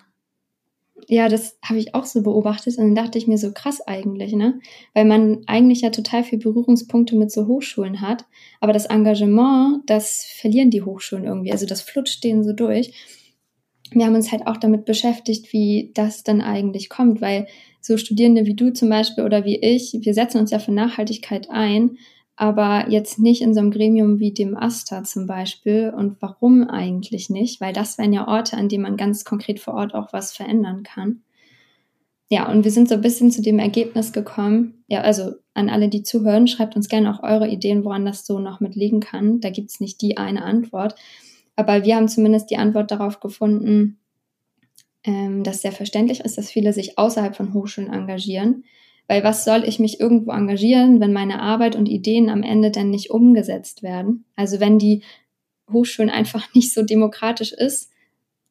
[1.07, 4.33] Ja, das habe ich auch so beobachtet und dann dachte ich mir so krass eigentlich,
[4.33, 4.59] ne?
[4.93, 8.25] Weil man eigentlich ja total viel Berührungspunkte mit so Hochschulen hat,
[8.59, 12.93] aber das Engagement, das verlieren die Hochschulen irgendwie, also das flutscht denen so durch.
[13.91, 17.47] Wir haben uns halt auch damit beschäftigt, wie das dann eigentlich kommt, weil
[17.81, 21.49] so Studierende wie du zum Beispiel oder wie ich, wir setzen uns ja für Nachhaltigkeit
[21.49, 21.97] ein,
[22.41, 25.93] aber jetzt nicht in so einem Gremium wie dem AStA zum Beispiel.
[25.95, 27.61] Und warum eigentlich nicht?
[27.61, 30.81] Weil das wären ja Orte, an denen man ganz konkret vor Ort auch was verändern
[30.81, 31.21] kann.
[32.31, 34.83] Ja, und wir sind so ein bisschen zu dem Ergebnis gekommen.
[34.87, 38.39] Ja, also an alle, die zuhören, schreibt uns gerne auch eure Ideen, woran das so
[38.39, 39.39] noch mit liegen kann.
[39.39, 40.95] Da gibt's nicht die eine Antwort.
[41.55, 43.99] Aber wir haben zumindest die Antwort darauf gefunden,
[45.03, 48.63] ähm, dass sehr verständlich ist, dass viele sich außerhalb von Hochschulen engagieren.
[49.07, 52.91] Weil was soll ich mich irgendwo engagieren, wenn meine Arbeit und Ideen am Ende dann
[52.91, 54.25] nicht umgesetzt werden?
[54.35, 55.01] Also wenn die
[55.71, 57.91] Hochschulen einfach nicht so demokratisch ist,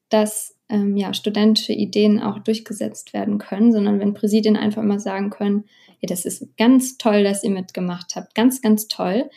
[0.09, 5.31] dass ähm, ja, studentische Ideen auch durchgesetzt werden können, sondern wenn Präsidien einfach immer sagen
[5.31, 5.65] können,
[6.01, 9.31] ja, das ist ganz toll, dass ihr mitgemacht habt, ganz, ganz toll.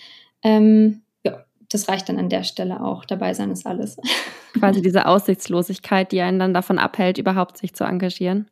[0.43, 1.01] Ähm,
[1.73, 3.05] das reicht dann an der Stelle auch.
[3.05, 3.97] Dabei sein ist alles.
[4.53, 8.47] Quasi diese Aussichtslosigkeit, die einen dann davon abhält, überhaupt sich zu engagieren.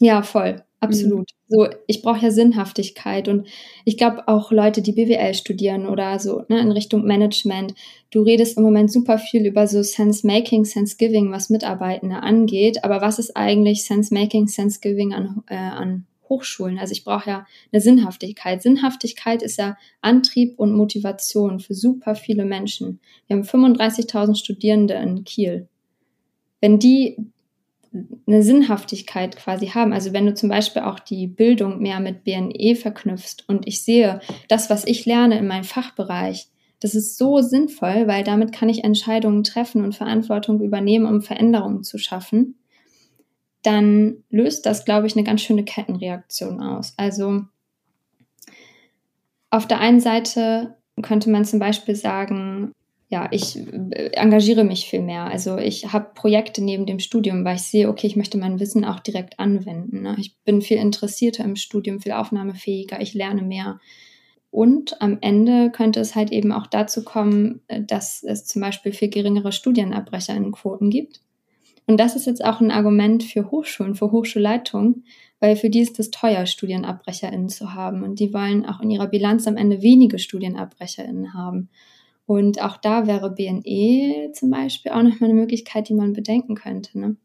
[0.00, 0.62] Ja, voll.
[0.80, 1.30] Absolut.
[1.30, 1.54] Mhm.
[1.54, 3.46] So, ich brauche ja Sinnhaftigkeit und
[3.84, 7.74] ich glaube auch Leute, die BWL studieren oder so ne, in Richtung Management.
[8.10, 12.82] Du redest im Moment super viel über so Sense Making, Sense Giving, was Mitarbeitende angeht.
[12.82, 16.78] Aber was ist eigentlich Sense Making, Sense Giving an, äh, an Hochschulen.
[16.78, 18.62] Also ich brauche ja eine Sinnhaftigkeit.
[18.62, 23.00] Sinnhaftigkeit ist ja Antrieb und Motivation für super viele Menschen.
[23.26, 25.68] Wir haben 35.000 Studierende in Kiel.
[26.60, 27.18] Wenn die
[28.26, 29.92] eine Sinnhaftigkeit quasi haben.
[29.92, 34.20] Also wenn du zum Beispiel auch die Bildung mehr mit BNE verknüpfst und ich sehe,
[34.48, 36.48] das, was ich lerne in meinem Fachbereich,
[36.80, 41.84] das ist so sinnvoll, weil damit kann ich Entscheidungen treffen und Verantwortung übernehmen, um Veränderungen
[41.84, 42.56] zu schaffen
[43.62, 46.94] dann löst das, glaube ich, eine ganz schöne Kettenreaktion aus.
[46.96, 47.42] Also
[49.50, 52.72] auf der einen Seite könnte man zum Beispiel sagen,
[53.12, 55.24] ja, ich äh, engagiere mich viel mehr.
[55.24, 58.86] Also ich habe Projekte neben dem Studium, weil ich sehe, okay, ich möchte mein Wissen
[58.86, 60.00] auch direkt anwenden.
[60.00, 60.16] Ne?
[60.18, 63.80] Ich bin viel interessierter im Studium, viel aufnahmefähiger, ich lerne mehr.
[64.50, 68.92] Und am Ende könnte es halt eben auch dazu kommen, äh, dass es zum Beispiel
[68.92, 70.38] viel geringere Studienabbrecher
[70.88, 71.20] gibt.
[71.86, 75.04] Und das ist jetzt auch ein Argument für Hochschulen, für Hochschulleitungen,
[75.40, 78.02] weil für die ist es teuer, StudienabbrecherInnen zu haben.
[78.04, 81.68] Und die wollen auch in ihrer Bilanz am Ende wenige StudienabbrecherInnen haben.
[82.26, 86.98] Und auch da wäre BNE zum Beispiel auch nochmal eine Möglichkeit, die man bedenken könnte.
[86.98, 87.16] Ne?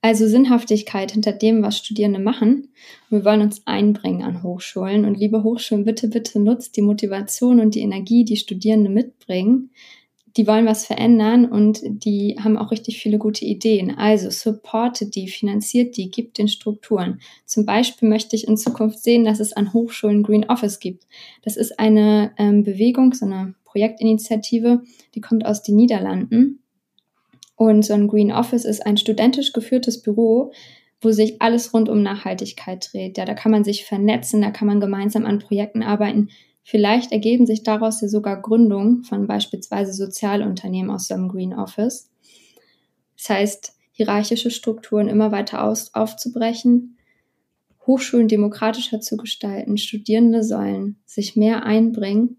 [0.00, 2.68] Also Sinnhaftigkeit hinter dem, was Studierende machen.
[3.10, 5.04] wir wollen uns einbringen an Hochschulen.
[5.04, 9.70] Und liebe Hochschulen, bitte, bitte nutzt die Motivation und die Energie, die Studierende mitbringen,
[10.38, 13.98] die wollen was verändern und die haben auch richtig viele gute Ideen.
[13.98, 17.20] Also supportet die, finanziert die, gibt den Strukturen.
[17.44, 21.08] Zum Beispiel möchte ich in Zukunft sehen, dass es an Hochschulen Green Office gibt.
[21.42, 24.82] Das ist eine ähm, Bewegung, so eine Projektinitiative,
[25.16, 26.62] die kommt aus den Niederlanden.
[27.56, 30.52] Und so ein Green Office ist ein studentisch geführtes Büro,
[31.00, 33.18] wo sich alles rund um Nachhaltigkeit dreht.
[33.18, 36.28] Ja, da kann man sich vernetzen, da kann man gemeinsam an Projekten arbeiten,
[36.70, 42.10] Vielleicht ergeben sich daraus ja sogar Gründungen von beispielsweise Sozialunternehmen aus so einem Green Office.
[43.16, 46.98] Das heißt, hierarchische Strukturen immer weiter aus, aufzubrechen,
[47.86, 52.36] Hochschulen demokratischer zu gestalten, Studierende sollen sich mehr einbringen.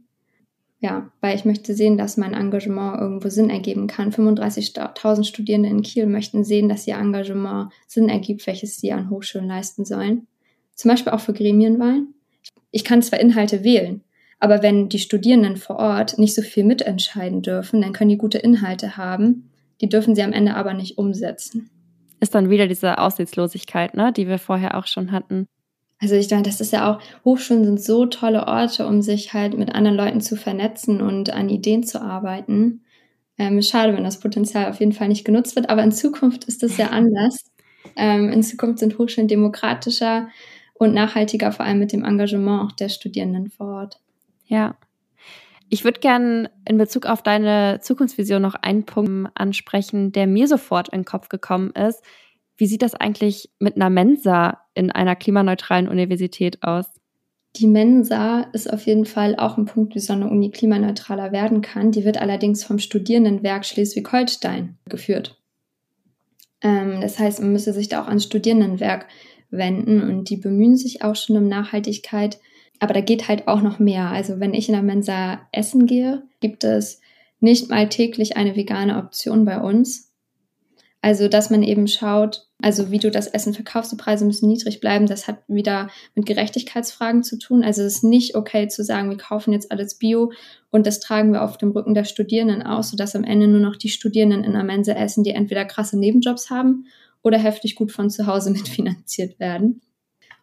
[0.80, 4.12] Ja, weil ich möchte sehen, dass mein Engagement irgendwo Sinn ergeben kann.
[4.12, 9.48] 35.000 Studierende in Kiel möchten sehen, dass ihr Engagement Sinn ergibt, welches sie an Hochschulen
[9.48, 10.28] leisten sollen.
[10.76, 12.14] Zum Beispiel auch für Gremienwahlen.
[12.70, 14.04] Ich kann zwar Inhalte wählen,
[14.40, 18.38] aber wenn die Studierenden vor Ort nicht so viel mitentscheiden dürfen, dann können die gute
[18.38, 19.50] Inhalte haben,
[19.82, 21.70] die dürfen sie am Ende aber nicht umsetzen.
[22.22, 25.48] Ist dann wieder diese Aussichtslosigkeit, ne, die wir vorher auch schon hatten.
[26.02, 29.58] Also ich meine, das ist ja auch, Hochschulen sind so tolle Orte, um sich halt
[29.58, 32.84] mit anderen Leuten zu vernetzen und an Ideen zu arbeiten.
[33.38, 36.64] Ähm, schade, wenn das Potenzial auf jeden Fall nicht genutzt wird, aber in Zukunft ist
[36.64, 37.44] das ja anders.
[37.98, 40.30] Ähm, in Zukunft sind Hochschulen demokratischer
[40.74, 44.00] und nachhaltiger, vor allem mit dem Engagement auch der Studierenden vor Ort.
[44.50, 44.76] Ja.
[45.70, 50.90] Ich würde gerne in Bezug auf deine Zukunftsvision noch einen Punkt ansprechen, der mir sofort
[50.90, 52.04] in den Kopf gekommen ist.
[52.58, 56.88] Wie sieht das eigentlich mit einer Mensa in einer klimaneutralen Universität aus?
[57.56, 61.62] Die Mensa ist auf jeden Fall auch ein Punkt, wie so eine Uni klimaneutraler werden
[61.62, 61.92] kann.
[61.92, 65.40] Die wird allerdings vom Studierendenwerk Schleswig-Holstein geführt.
[66.62, 69.08] Ähm, das heißt, man müsste sich da auch ans Studierendenwerk
[69.52, 72.40] wenden und die bemühen sich auch schon um Nachhaltigkeit.
[72.80, 74.10] Aber da geht halt auch noch mehr.
[74.10, 77.02] Also wenn ich in der Mensa essen gehe, gibt es
[77.40, 80.10] nicht mal täglich eine vegane Option bei uns.
[81.02, 84.82] Also, dass man eben schaut, also wie du das Essen verkaufst, die Preise müssen niedrig
[84.82, 87.64] bleiben, das hat wieder mit Gerechtigkeitsfragen zu tun.
[87.64, 90.34] Also es ist nicht okay zu sagen, wir kaufen jetzt alles Bio
[90.72, 93.78] und das tragen wir auf dem Rücken der Studierenden aus, sodass am Ende nur noch
[93.78, 96.88] die Studierenden in der Mensa essen, die entweder krasse Nebenjobs haben
[97.24, 99.82] oder heftig gut von zu Hause mitfinanziert werden.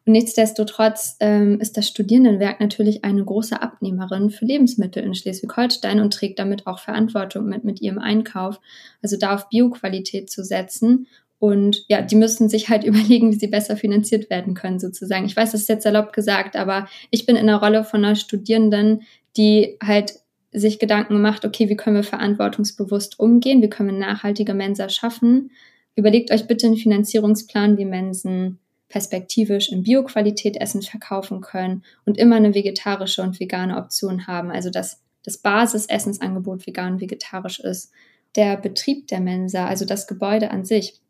[0.06, 6.12] Und nichtsdestotrotz ähm, ist das Studierendenwerk natürlich eine große Abnehmerin für Lebensmittel in Schleswig-Holstein und
[6.12, 8.60] trägt damit auch Verantwortung mit, mit ihrem Einkauf.
[9.02, 11.08] Also da auf Bioqualität zu setzen.
[11.40, 15.26] Und ja, die müssen sich halt überlegen, wie sie besser finanziert werden können, sozusagen.
[15.26, 18.14] Ich weiß, das ist jetzt salopp gesagt, aber ich bin in der Rolle von einer
[18.14, 19.02] Studierenden,
[19.36, 20.20] die halt
[20.52, 23.60] sich Gedanken macht, okay, wie können wir verantwortungsbewusst umgehen?
[23.60, 25.50] Wie können wir nachhaltige Mensa schaffen?
[25.96, 32.36] Überlegt euch bitte einen Finanzierungsplan, wie Mensen perspektivisch in Bioqualität Essen verkaufen können und immer
[32.36, 34.50] eine vegetarische und vegane Option haben.
[34.50, 37.92] Also dass das Basisessensangebot vegan und vegetarisch ist.
[38.36, 41.00] Der Betrieb der Mensa, also das Gebäude an sich,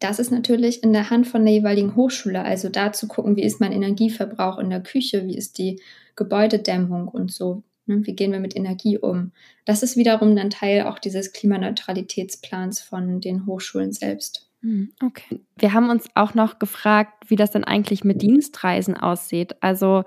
[0.00, 2.42] das ist natürlich in der Hand von der jeweiligen Hochschule.
[2.42, 5.80] Also da zu gucken, wie ist mein Energieverbrauch in der Küche, wie ist die
[6.16, 7.62] Gebäudedämmung und so.
[7.86, 8.06] Ne?
[8.06, 9.32] Wie gehen wir mit Energie um?
[9.64, 14.48] Das ist wiederum dann Teil auch dieses Klimaneutralitätsplans von den Hochschulen selbst.
[14.64, 15.42] Hm, okay.
[15.58, 19.56] Wir haben uns auch noch gefragt, wie das denn eigentlich mit Dienstreisen aussieht.
[19.60, 20.04] Also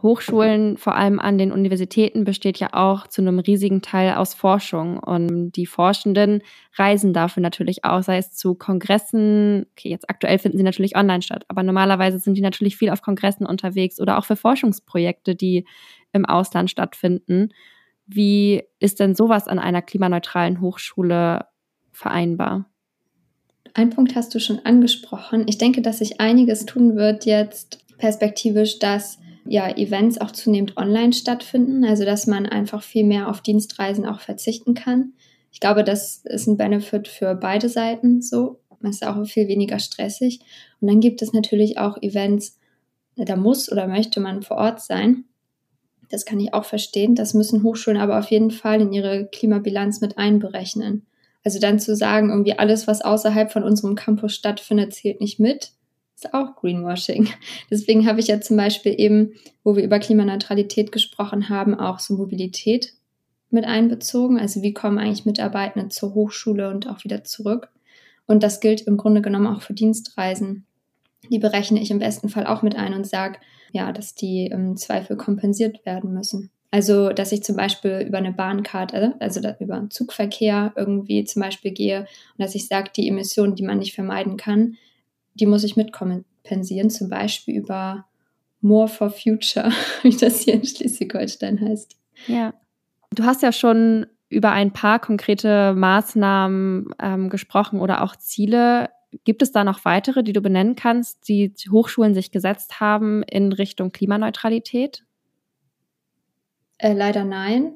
[0.00, 4.98] Hochschulen, vor allem an den Universitäten, besteht ja auch zu einem riesigen Teil aus Forschung.
[5.00, 6.42] Und die Forschenden
[6.76, 9.66] reisen dafür natürlich auch, sei es zu Kongressen.
[9.72, 13.02] Okay, jetzt aktuell finden sie natürlich online statt, aber normalerweise sind die natürlich viel auf
[13.02, 15.66] Kongressen unterwegs oder auch für Forschungsprojekte, die
[16.12, 17.48] im Ausland stattfinden.
[18.06, 21.46] Wie ist denn sowas an einer klimaneutralen Hochschule
[21.92, 22.66] vereinbar?
[23.78, 25.44] Ein Punkt hast du schon angesprochen.
[25.46, 31.12] Ich denke, dass sich einiges tun wird jetzt perspektivisch, dass ja Events auch zunehmend online
[31.12, 35.12] stattfinden, also dass man einfach viel mehr auf Dienstreisen auch verzichten kann.
[35.52, 38.58] Ich glaube, das ist ein Benefit für beide Seiten so.
[38.82, 40.40] Es ist auch viel weniger stressig.
[40.80, 42.58] Und dann gibt es natürlich auch Events,
[43.14, 45.22] da muss oder möchte man vor Ort sein.
[46.10, 47.14] Das kann ich auch verstehen.
[47.14, 51.06] Das müssen Hochschulen aber auf jeden Fall in ihre Klimabilanz mit einberechnen.
[51.48, 55.72] Also dann zu sagen, irgendwie alles, was außerhalb von unserem Campus stattfindet, zählt nicht mit,
[56.14, 57.30] ist auch Greenwashing.
[57.70, 59.32] Deswegen habe ich ja zum Beispiel eben,
[59.64, 62.92] wo wir über Klimaneutralität gesprochen haben, auch so Mobilität
[63.48, 64.38] mit einbezogen.
[64.38, 67.70] Also wie kommen eigentlich Mitarbeitende zur Hochschule und auch wieder zurück?
[68.26, 70.66] Und das gilt im Grunde genommen auch für Dienstreisen.
[71.30, 73.38] Die berechne ich im besten Fall auch mit ein und sage,
[73.72, 76.50] ja, dass die im Zweifel kompensiert werden müssen.
[76.70, 81.70] Also, dass ich zum Beispiel über eine Bahnkarte, also über einen Zugverkehr irgendwie zum Beispiel
[81.70, 84.76] gehe und dass ich sage, die Emissionen, die man nicht vermeiden kann,
[85.34, 88.04] die muss ich mitkompensieren, zum Beispiel über
[88.60, 89.70] More for Future,
[90.02, 91.96] wie das hier in Schleswig-Holstein heißt.
[92.26, 92.52] Ja.
[93.14, 98.90] Du hast ja schon über ein paar konkrete Maßnahmen ähm, gesprochen oder auch Ziele.
[99.24, 103.52] Gibt es da noch weitere, die du benennen kannst, die Hochschulen sich gesetzt haben in
[103.52, 105.04] Richtung Klimaneutralität?
[106.78, 107.74] Äh, leider nein.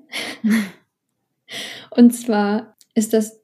[1.90, 3.40] Und zwar ist das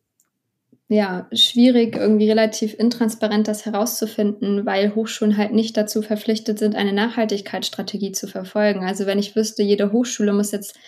[0.88, 6.94] ja schwierig, irgendwie relativ intransparent das herauszufinden, weil Hochschulen halt nicht dazu verpflichtet sind, eine
[6.94, 8.84] Nachhaltigkeitsstrategie zu verfolgen.
[8.84, 10.78] Also wenn ich wüsste, jede Hochschule muss jetzt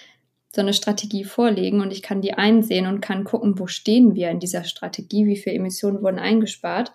[0.54, 4.30] so eine Strategie vorlegen und ich kann die einsehen und kann gucken, wo stehen wir
[4.30, 6.92] in dieser Strategie, wie viele Emissionen wurden eingespart.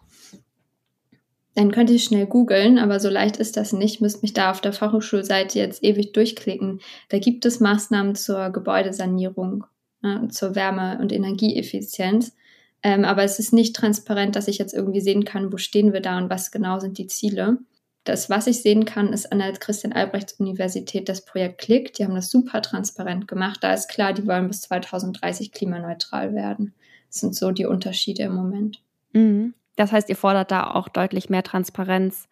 [1.55, 4.01] Dann könnte ich schnell googeln, aber so leicht ist das nicht.
[4.01, 6.81] Müsste mich da auf der Fachhochschulseite jetzt ewig durchklicken.
[7.09, 9.63] Da gibt es Maßnahmen zur Gebäudesanierung,
[10.01, 12.35] ne, zur Wärme- und Energieeffizienz.
[12.83, 16.01] Ähm, aber es ist nicht transparent, dass ich jetzt irgendwie sehen kann, wo stehen wir
[16.01, 17.57] da und was genau sind die Ziele.
[18.03, 21.93] Das, was ich sehen kann, ist an der Christian-Albrechts-Universität das Projekt Klick.
[21.93, 23.63] Die haben das super transparent gemacht.
[23.63, 26.75] Da ist klar, die wollen bis 2030 klimaneutral werden.
[27.07, 28.81] Das sind so die Unterschiede im Moment.
[29.13, 29.55] Mhm.
[29.75, 32.27] Das heißt, ihr fordert da auch deutlich mehr Transparenz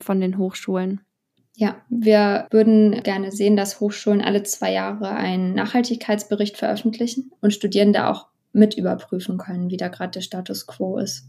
[0.00, 1.00] von den Hochschulen.
[1.56, 8.08] Ja, wir würden gerne sehen, dass Hochschulen alle zwei Jahre einen Nachhaltigkeitsbericht veröffentlichen und Studierende
[8.08, 11.28] auch mit überprüfen können, wie da gerade der Status quo ist.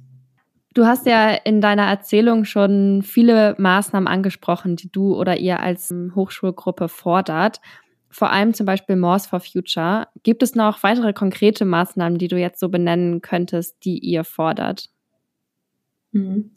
[0.73, 5.93] Du hast ja in deiner Erzählung schon viele Maßnahmen angesprochen, die du oder ihr als
[6.15, 7.61] Hochschulgruppe fordert.
[8.09, 10.07] Vor allem zum Beispiel Morse for Future.
[10.23, 14.89] Gibt es noch weitere konkrete Maßnahmen, die du jetzt so benennen könntest, die ihr fordert?
[16.15, 16.51] Mhm.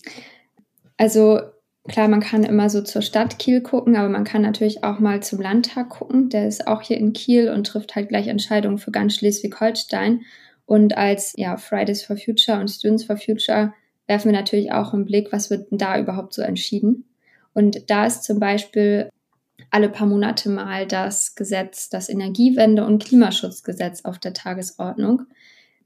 [0.96, 1.40] Also
[1.88, 5.22] klar, man kann immer so zur Stadt Kiel gucken, aber man kann natürlich auch mal
[5.22, 6.28] zum Landtag gucken.
[6.28, 10.22] Der ist auch hier in Kiel und trifft halt gleich Entscheidungen für ganz Schleswig-Holstein.
[10.64, 13.74] Und als ja, Fridays for Future und Students for Future
[14.06, 17.04] werfen wir natürlich auch einen Blick, was wird denn da überhaupt so entschieden.
[17.52, 19.10] Und da ist zum Beispiel
[19.70, 25.22] alle paar Monate mal das Gesetz, das Energiewende- und Klimaschutzgesetz auf der Tagesordnung.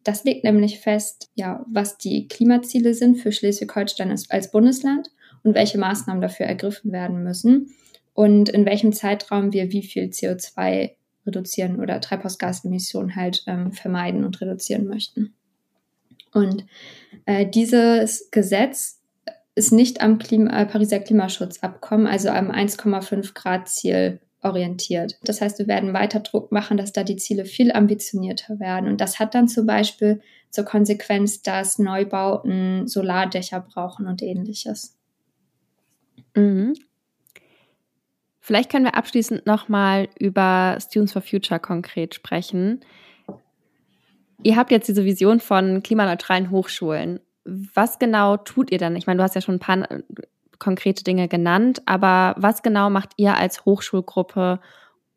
[0.05, 5.11] Das legt nämlich fest, ja, was die Klimaziele sind für Schleswig-Holstein als Bundesland
[5.43, 7.75] und welche Maßnahmen dafür ergriffen werden müssen
[8.15, 10.93] und in welchem Zeitraum wir wie viel CO2
[11.27, 15.35] reduzieren oder Treibhausgasemissionen halt ähm, vermeiden und reduzieren möchten.
[16.33, 16.65] Und
[17.27, 19.01] äh, dieses Gesetz
[19.55, 25.19] ist nicht am Klima, äh, Pariser Klimaschutzabkommen, also am 1,5 Grad Ziel orientiert.
[25.25, 28.89] Das heißt, wir werden weiter Druck machen, dass da die Ziele viel ambitionierter werden.
[28.89, 34.97] Und das hat dann zum Beispiel zur Konsequenz, dass Neubauten Solardächer brauchen und ähnliches.
[36.35, 36.75] Mhm.
[38.41, 42.81] Vielleicht können wir abschließend nochmal über Students for Future konkret sprechen.
[44.43, 47.21] Ihr habt jetzt diese Vision von klimaneutralen Hochschulen.
[47.45, 48.97] Was genau tut ihr dann?
[48.97, 49.87] Ich meine, du hast ja schon ein paar
[50.63, 54.61] konkrete Dinge genannt, aber was genau macht ihr als Hochschulgruppe,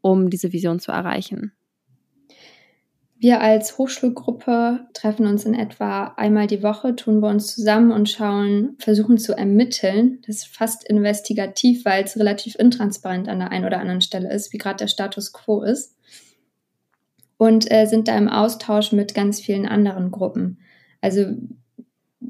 [0.01, 1.53] um diese Vision zu erreichen?
[3.17, 8.09] Wir als Hochschulgruppe treffen uns in etwa einmal die Woche, tun wir uns zusammen und
[8.09, 10.19] schauen, versuchen zu ermitteln.
[10.25, 14.51] Das ist fast investigativ, weil es relativ intransparent an der einen oder anderen Stelle ist,
[14.51, 15.95] wie gerade der Status quo ist
[17.37, 20.59] und äh, sind da im Austausch mit ganz vielen anderen Gruppen.
[21.01, 21.25] Also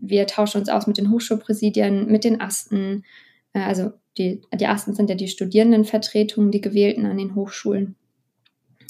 [0.02, 3.04] wir tauschen uns aus mit den Hochschulpräsidien, mit den Asten.
[3.54, 7.96] Äh, also die, die Asten sind ja die Studierendenvertretungen, die gewählten an den Hochschulen.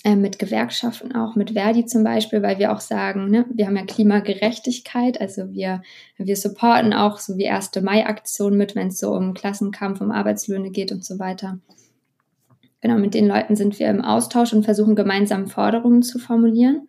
[0.04, 3.76] Äh, mit Gewerkschaften auch, mit Verdi zum Beispiel, weil wir auch sagen, ne, wir haben
[3.76, 5.82] ja Klimagerechtigkeit, also wir,
[6.18, 7.72] wir supporten auch so wie 1.
[7.82, 11.58] Mai-Aktion mit, wenn es so um Klassenkampf, um Arbeitslöhne geht und so weiter.
[12.82, 16.88] Genau, mit den Leuten sind wir im Austausch und versuchen gemeinsam Forderungen zu formulieren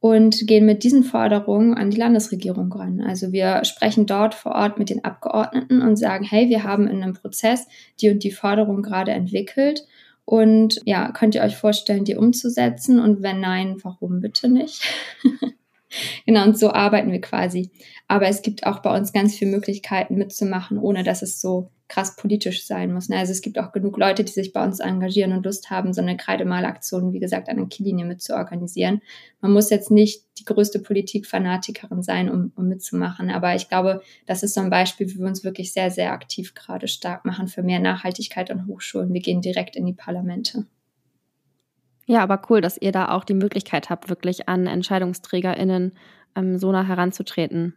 [0.00, 3.00] und gehen mit diesen Forderungen an die Landesregierung ran.
[3.00, 7.02] Also wir sprechen dort vor Ort mit den Abgeordneten und sagen, hey, wir haben in
[7.02, 7.66] einem Prozess
[8.00, 9.86] die und die Forderung gerade entwickelt
[10.30, 13.00] und ja, könnt ihr euch vorstellen, die umzusetzen?
[13.00, 14.82] Und wenn nein, warum bitte nicht?
[16.26, 17.70] genau, und so arbeiten wir quasi.
[18.08, 22.16] Aber es gibt auch bei uns ganz viele Möglichkeiten mitzumachen, ohne dass es so krass
[22.16, 23.08] politisch sein muss.
[23.08, 23.18] Ne?
[23.18, 26.00] Also es gibt auch genug Leute, die sich bei uns engagieren und Lust haben, so
[26.00, 29.02] eine Kreidemalaktion, wie gesagt, an der Kiellinie mit zu organisieren.
[29.40, 33.30] Man muss jetzt nicht die größte Politikfanatikerin sein, um, um mitzumachen.
[33.30, 36.54] Aber ich glaube, das ist so ein Beispiel, wie wir uns wirklich sehr, sehr aktiv
[36.54, 39.12] gerade stark machen für mehr Nachhaltigkeit an Hochschulen.
[39.12, 40.66] Wir gehen direkt in die Parlamente.
[42.10, 45.92] Ja, aber cool, dass ihr da auch die Möglichkeit habt, wirklich an EntscheidungsträgerInnen
[46.34, 47.76] ähm, so nah heranzutreten.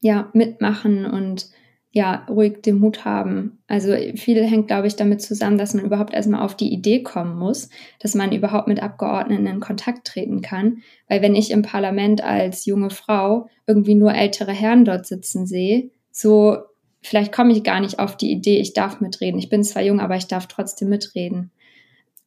[0.00, 1.50] Ja, mitmachen und
[1.90, 3.58] ja, ruhig den Mut haben.
[3.66, 7.38] Also viel hängt, glaube ich, damit zusammen, dass man überhaupt erstmal auf die Idee kommen
[7.38, 7.68] muss,
[7.98, 10.78] dass man überhaupt mit Abgeordneten in Kontakt treten kann.
[11.06, 15.90] Weil wenn ich im Parlament als junge Frau irgendwie nur ältere Herren dort sitzen sehe,
[16.10, 16.56] so
[17.02, 19.38] vielleicht komme ich gar nicht auf die Idee, ich darf mitreden.
[19.38, 21.50] Ich bin zwar jung, aber ich darf trotzdem mitreden.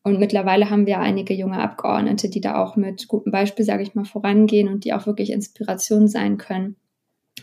[0.07, 3.93] Und mittlerweile haben wir einige junge Abgeordnete, die da auch mit gutem Beispiel, sage ich
[3.93, 6.77] mal, vorangehen und die auch wirklich Inspiration sein können,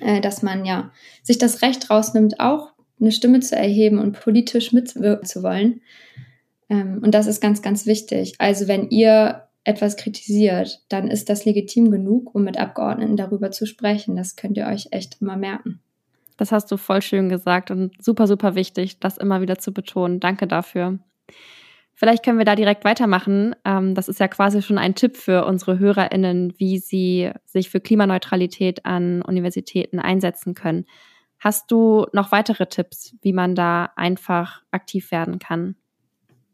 [0.00, 0.90] äh, dass man ja
[1.22, 5.82] sich das Recht rausnimmt, auch eine Stimme zu erheben und politisch mitwirken zu wollen.
[6.70, 8.34] Ähm, und das ist ganz, ganz wichtig.
[8.38, 13.66] Also wenn ihr etwas kritisiert, dann ist das legitim genug, um mit Abgeordneten darüber zu
[13.66, 14.16] sprechen.
[14.16, 15.80] Das könnt ihr euch echt immer merken.
[16.38, 20.18] Das hast du voll schön gesagt und super, super wichtig, das immer wieder zu betonen.
[20.18, 20.98] Danke dafür.
[21.94, 23.54] Vielleicht können wir da direkt weitermachen.
[23.64, 27.80] Ähm, das ist ja quasi schon ein Tipp für unsere HörerInnen, wie sie sich für
[27.80, 30.86] Klimaneutralität an Universitäten einsetzen können.
[31.38, 35.76] Hast du noch weitere Tipps, wie man da einfach aktiv werden kann?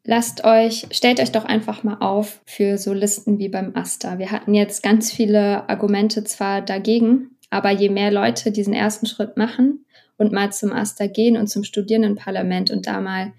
[0.04, 4.18] lasst euch, stellt euch doch einfach mal auf für so Listen wie beim Asta.
[4.18, 9.36] Wir hatten jetzt ganz viele Argumente zwar dagegen, aber je mehr Leute diesen ersten Schritt
[9.36, 9.84] machen
[10.16, 13.32] und mal zum Asta gehen und zum Studierendenparlament und da mal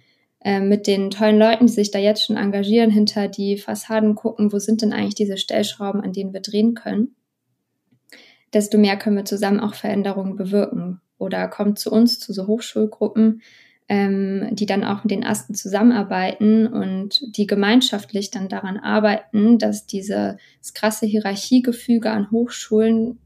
[0.44, 4.58] mit den tollen Leuten, die sich da jetzt schon engagieren, hinter die Fassaden gucken, wo
[4.58, 7.16] sind denn eigentlich diese Stellschrauben, an denen wir drehen können,
[8.54, 11.02] desto mehr können wir zusammen auch Veränderungen bewirken.
[11.18, 13.44] Oder kommt zu uns, zu so Hochschulgruppen,
[13.88, 19.86] ähm, die dann auch mit den Asten zusammenarbeiten und die gemeinschaftlich dann daran arbeiten, dass
[19.86, 20.38] dieses
[20.74, 23.20] krasse Hierarchiegefüge an Hochschulen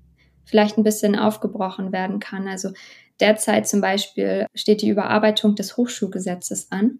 [0.43, 2.47] vielleicht ein bisschen aufgebrochen werden kann.
[2.47, 2.71] Also
[3.19, 6.99] derzeit zum Beispiel steht die Überarbeitung des Hochschulgesetzes an.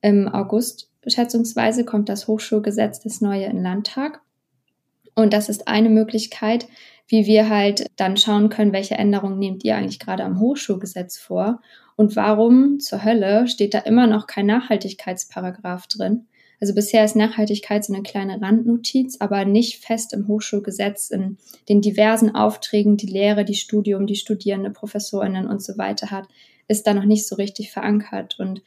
[0.00, 4.20] Im August schätzungsweise kommt das Hochschulgesetz, das neue in Landtag.
[5.14, 6.68] Und das ist eine Möglichkeit,
[7.08, 11.60] wie wir halt dann schauen können, welche Änderungen nehmt ihr eigentlich gerade am Hochschulgesetz vor
[11.96, 16.28] und warum zur Hölle steht da immer noch kein Nachhaltigkeitsparagraph drin?
[16.60, 21.38] Also bisher ist Nachhaltigkeit so eine kleine Randnotiz, aber nicht fest im Hochschulgesetz in
[21.68, 26.26] den diversen Aufträgen, die Lehre, die Studium, die Studierende, Professorinnen und so weiter hat,
[26.66, 28.38] ist da noch nicht so richtig verankert.
[28.40, 28.62] Und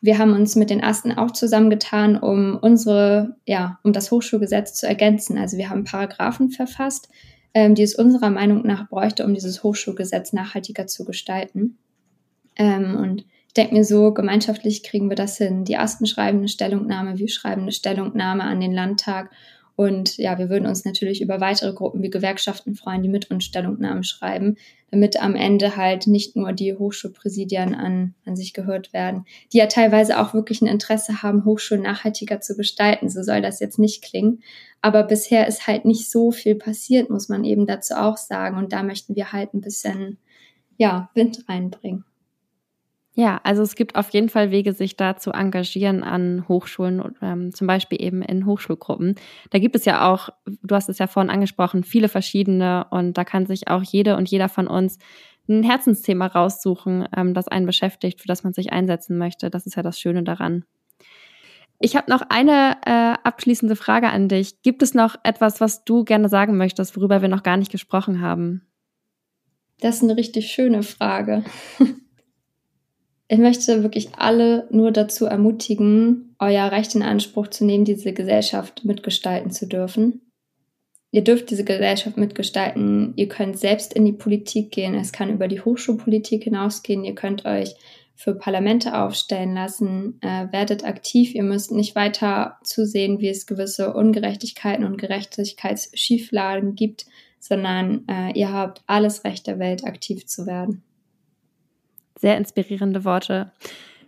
[0.00, 4.86] wir haben uns mit den Asten auch zusammengetan, um unsere, ja, um das Hochschulgesetz zu
[4.86, 5.36] ergänzen.
[5.36, 7.08] Also wir haben Paragraphen verfasst,
[7.52, 11.78] ähm, die es unserer Meinung nach bräuchte, um dieses Hochschulgesetz nachhaltiger zu gestalten.
[12.56, 13.24] Ähm, und
[13.56, 15.64] denke mir so, gemeinschaftlich kriegen wir das hin.
[15.64, 19.30] Die Asten schreiben eine Stellungnahme, wir schreiben eine Stellungnahme an den Landtag.
[19.76, 23.44] Und ja, wir würden uns natürlich über weitere Gruppen wie Gewerkschaften freuen, die mit uns
[23.44, 24.56] Stellungnahmen schreiben,
[24.92, 29.66] damit am Ende halt nicht nur die Hochschulpräsidien an, an sich gehört werden, die ja
[29.66, 33.08] teilweise auch wirklich ein Interesse haben, Hochschulen nachhaltiger zu gestalten.
[33.08, 34.42] So soll das jetzt nicht klingen.
[34.80, 38.56] Aber bisher ist halt nicht so viel passiert, muss man eben dazu auch sagen.
[38.56, 40.18] Und da möchten wir halt ein bisschen,
[40.76, 42.04] ja, Wind reinbringen.
[43.16, 47.54] Ja, also es gibt auf jeden Fall Wege, sich da zu engagieren an Hochschulen, ähm,
[47.54, 49.14] zum Beispiel eben in Hochschulgruppen.
[49.50, 50.30] Da gibt es ja auch,
[50.62, 54.28] du hast es ja vorhin angesprochen, viele verschiedene und da kann sich auch jede und
[54.28, 54.98] jeder von uns
[55.48, 59.48] ein Herzensthema raussuchen, ähm, das einen beschäftigt, für das man sich einsetzen möchte.
[59.48, 60.64] Das ist ja das Schöne daran.
[61.78, 64.62] Ich habe noch eine äh, abschließende Frage an dich.
[64.62, 68.20] Gibt es noch etwas, was du gerne sagen möchtest, worüber wir noch gar nicht gesprochen
[68.20, 68.62] haben?
[69.80, 71.44] Das ist eine richtig schöne Frage.
[73.28, 78.84] Ich möchte wirklich alle nur dazu ermutigen, euer Recht in Anspruch zu nehmen, diese Gesellschaft
[78.84, 80.20] mitgestalten zu dürfen.
[81.10, 83.14] Ihr dürft diese Gesellschaft mitgestalten.
[83.16, 84.94] Ihr könnt selbst in die Politik gehen.
[84.94, 87.04] Es kann über die Hochschulpolitik hinausgehen.
[87.04, 87.74] Ihr könnt euch
[88.16, 90.18] für Parlamente aufstellen lassen.
[90.20, 91.34] Äh, werdet aktiv.
[91.34, 97.06] Ihr müsst nicht weiter zusehen, wie es gewisse Ungerechtigkeiten und Gerechtigkeitsschieflagen gibt,
[97.38, 100.82] sondern äh, ihr habt alles Recht der Welt, aktiv zu werden.
[102.24, 103.52] Sehr inspirierende Worte.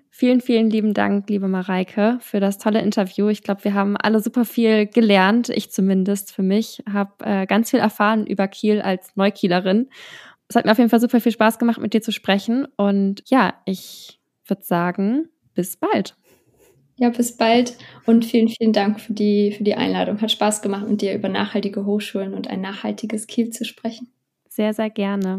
[0.08, 3.28] Vielen, vielen lieben Dank, liebe Mareike, für das tolle Interview.
[3.28, 5.50] Ich glaube, wir haben alle super viel gelernt.
[5.50, 9.90] Ich zumindest für mich habe äh, ganz viel erfahren über Kiel als Neukielerin.
[10.48, 12.66] Es hat mir auf jeden Fall super viel Spaß gemacht, mit dir zu sprechen.
[12.78, 16.16] Und ja, ich würde sagen, bis bald.
[16.96, 20.22] Ja, bis bald und vielen, vielen Dank für die, für die Einladung.
[20.22, 24.08] Hat Spaß gemacht, mit dir über nachhaltige Hochschulen und ein nachhaltiges Kiel zu sprechen.
[24.48, 25.38] Sehr, sehr gerne.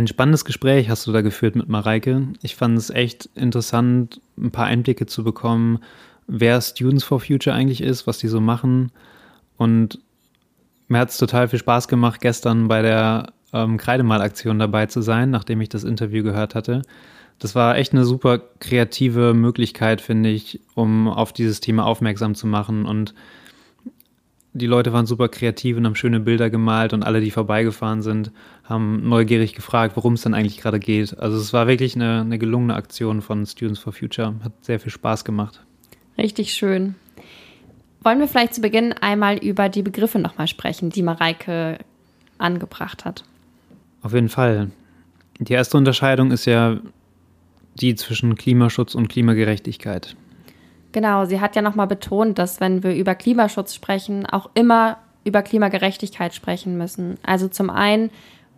[0.00, 2.28] Ein spannendes Gespräch hast du da geführt mit Mareike.
[2.40, 5.80] Ich fand es echt interessant, ein paar Einblicke zu bekommen,
[6.26, 8.92] wer Students for Future eigentlich ist, was die so machen.
[9.58, 9.98] Und
[10.88, 15.28] mir hat es total viel Spaß gemacht, gestern bei der ähm, Kreidemalaktion dabei zu sein,
[15.28, 16.80] nachdem ich das Interview gehört hatte.
[17.38, 22.46] Das war echt eine super kreative Möglichkeit, finde ich, um auf dieses Thema aufmerksam zu
[22.46, 23.12] machen und
[24.52, 28.32] die Leute waren super kreativ und haben schöne Bilder gemalt und alle, die vorbeigefahren sind,
[28.64, 31.16] haben neugierig gefragt, worum es dann eigentlich gerade geht.
[31.18, 34.34] Also es war wirklich eine, eine gelungene Aktion von Students for Future.
[34.42, 35.64] Hat sehr viel Spaß gemacht.
[36.18, 36.96] Richtig schön.
[38.02, 41.78] Wollen wir vielleicht zu Beginn einmal über die Begriffe nochmal sprechen, die Mareike
[42.38, 43.24] angebracht hat.
[44.02, 44.70] Auf jeden Fall.
[45.38, 46.78] Die erste Unterscheidung ist ja
[47.80, 50.16] die zwischen Klimaschutz und Klimagerechtigkeit.
[50.92, 55.42] Genau, sie hat ja nochmal betont, dass wenn wir über Klimaschutz sprechen, auch immer über
[55.42, 57.18] Klimagerechtigkeit sprechen müssen.
[57.22, 58.10] Also zum einen,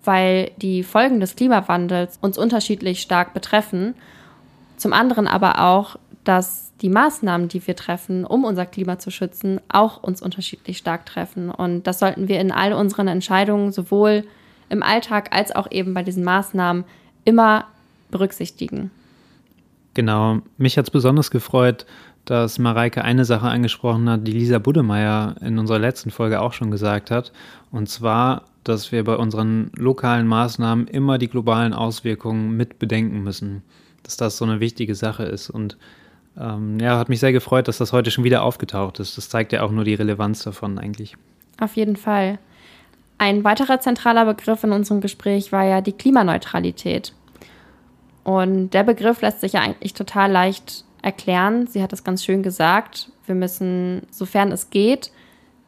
[0.04, 3.94] weil die Folgen des Klimawandels uns unterschiedlich stark betreffen,
[4.76, 9.60] zum anderen aber auch, dass die Maßnahmen, die wir treffen, um unser Klima zu schützen,
[9.68, 11.50] auch uns unterschiedlich stark treffen.
[11.50, 14.24] Und das sollten wir in all unseren Entscheidungen sowohl
[14.68, 16.84] im Alltag als auch eben bei diesen Maßnahmen
[17.24, 17.66] immer
[18.10, 18.90] berücksichtigen.
[19.94, 21.86] Genau, mich hat es besonders gefreut,
[22.24, 26.70] dass Mareike eine Sache angesprochen hat, die Lisa Buddemeyer in unserer letzten Folge auch schon
[26.70, 27.32] gesagt hat.
[27.70, 33.62] Und zwar, dass wir bei unseren lokalen Maßnahmen immer die globalen Auswirkungen mit bedenken müssen.
[34.04, 35.50] Dass das so eine wichtige Sache ist.
[35.50, 35.76] Und
[36.38, 39.16] ähm, ja, hat mich sehr gefreut, dass das heute schon wieder aufgetaucht ist.
[39.18, 41.16] Das zeigt ja auch nur die Relevanz davon eigentlich.
[41.60, 42.38] Auf jeden Fall.
[43.18, 47.12] Ein weiterer zentraler Begriff in unserem Gespräch war ja die Klimaneutralität.
[48.24, 51.66] Und der Begriff lässt sich ja eigentlich total leicht erklären.
[51.66, 53.10] Sie hat das ganz schön gesagt.
[53.26, 55.10] Wir müssen, sofern es geht,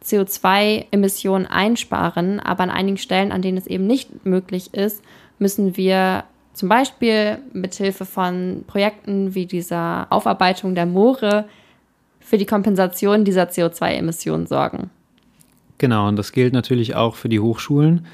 [0.05, 5.03] CO2-Emissionen einsparen, aber an einigen Stellen, an denen es eben nicht möglich ist,
[5.39, 11.47] müssen wir zum Beispiel mithilfe von Projekten wie dieser Aufarbeitung der Moore
[12.21, 14.91] für die Kompensation dieser CO2-Emissionen sorgen.
[15.79, 18.07] Genau, und das gilt natürlich auch für die Hochschulen.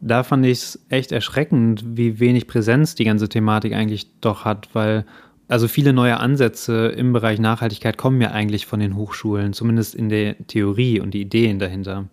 [0.00, 4.68] Da fand ich es echt erschreckend, wie wenig Präsenz die ganze Thematik eigentlich doch hat,
[4.72, 5.04] weil
[5.48, 10.08] also viele neue Ansätze im Bereich Nachhaltigkeit kommen ja eigentlich von den Hochschulen, zumindest in
[10.08, 12.06] der Theorie und die Ideen dahinter.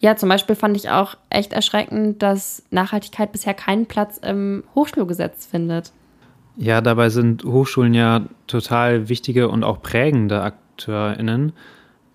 [0.00, 5.46] Ja, zum Beispiel fand ich auch echt erschreckend, dass Nachhaltigkeit bisher keinen Platz im Hochschulgesetz
[5.46, 5.92] findet.
[6.56, 11.52] Ja, dabei sind Hochschulen ja total wichtige und auch prägende AkteurInnen,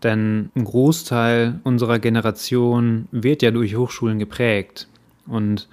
[0.03, 4.87] denn ein Großteil unserer Generation wird ja durch Hochschulen geprägt.
[5.25, 5.69] Und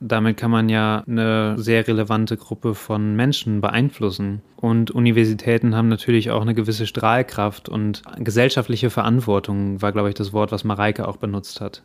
[0.00, 4.42] damit kann man ja eine sehr relevante Gruppe von Menschen beeinflussen.
[4.56, 10.32] Und Universitäten haben natürlich auch eine gewisse Strahlkraft und gesellschaftliche Verantwortung war, glaube ich, das
[10.32, 11.82] Wort, was Mareike auch benutzt hat.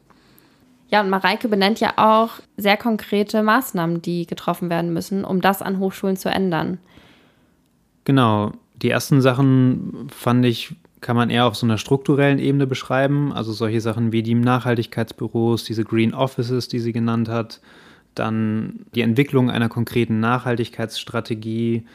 [0.89, 5.62] Ja, und Mareike benennt ja auch sehr konkrete Maßnahmen, die getroffen werden müssen, um das
[5.62, 6.80] an Hochschulen zu ändern.
[8.05, 8.53] Genau.
[8.82, 13.32] Die ersten Sachen fand ich, kann man eher auf so einer strukturellen Ebene beschreiben.
[13.34, 17.62] Also solche Sachen wie die Nachhaltigkeitsbüros, diese Green Offices, die sie genannt hat,
[18.20, 21.86] dann die Entwicklung einer konkreten Nachhaltigkeitsstrategie,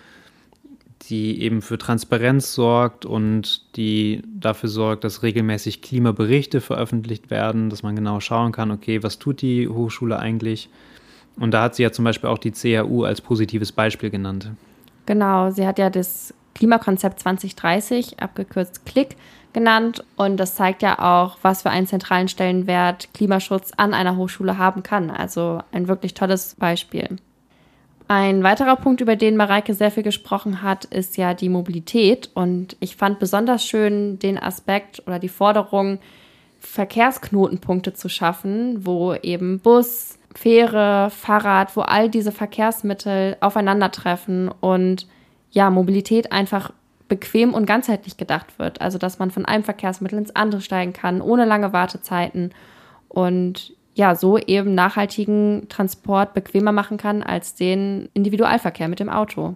[1.09, 7.83] die eben für Transparenz sorgt und die dafür sorgt, dass regelmäßig Klimaberichte veröffentlicht werden, dass
[7.83, 10.71] man genau schauen kann, okay, was tut die Hochschule eigentlich?
[11.37, 14.51] Und da hat sie ja zum Beispiel auch die CAU als positives Beispiel genannt.
[15.07, 19.17] Genau, sie hat ja das Klimakonzept 2030, abgekürzt KLICK,
[19.55, 20.05] genannt.
[20.17, 24.83] Und das zeigt ja auch, was für einen zentralen Stellenwert Klimaschutz an einer Hochschule haben
[24.83, 25.11] kann.
[25.11, 27.17] Also ein wirklich tolles Beispiel.
[28.07, 32.31] Ein weiterer Punkt, über den Mareike sehr viel gesprochen hat, ist ja die Mobilität.
[32.35, 35.99] Und ich fand besonders schön den Aspekt oder die Forderung,
[36.61, 45.07] Verkehrsknotenpunkte zu schaffen, wo eben Bus, Fähre, Fahrrad, wo all diese Verkehrsmittel aufeinandertreffen und
[45.51, 46.73] ja, Mobilität einfach
[47.09, 48.81] bequem und ganzheitlich gedacht wird.
[48.81, 52.51] Also dass man von einem Verkehrsmittel ins andere steigen kann, ohne lange Wartezeiten
[53.09, 59.55] und ja, so eben nachhaltigen Transport bequemer machen kann als den Individualverkehr mit dem Auto.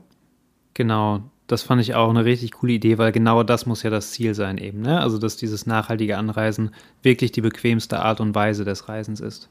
[0.75, 4.13] Genau, das fand ich auch eine richtig coole Idee, weil genau das muss ja das
[4.13, 4.83] Ziel sein eben.
[4.83, 5.01] Ne?
[5.01, 6.71] Also dass dieses nachhaltige Anreisen
[7.03, 9.49] wirklich die bequemste Art und Weise des Reisens ist.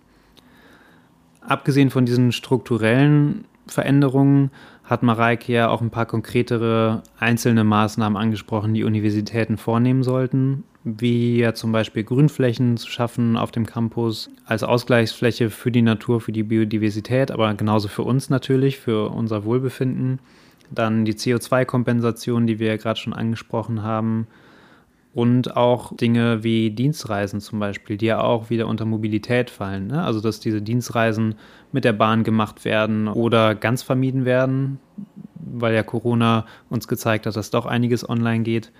[1.41, 4.51] Abgesehen von diesen strukturellen Veränderungen
[4.87, 11.39] hat Mareike ja auch ein paar konkretere einzelne Maßnahmen angesprochen, die Universitäten vornehmen sollten, wie
[11.39, 16.31] ja zum Beispiel Grünflächen zu schaffen auf dem Campus als Ausgleichsfläche für die Natur, für
[16.31, 20.19] die Biodiversität, aber genauso für uns natürlich, für unser Wohlbefinden.
[20.71, 24.27] Dann die CO2-Kompensation, die wir ja gerade schon angesprochen haben,
[25.17, 29.87] und auch Dinge wie Dienstreisen zum Beispiel, die ja auch wieder unter Mobilität fallen.
[29.87, 30.03] Ne?
[30.03, 31.33] Also dass diese Dienstreisen
[31.71, 34.77] mit der Bahn gemacht werden oder ganz vermieden werden,
[35.33, 38.71] weil ja Corona uns gezeigt hat, dass doch einiges online geht.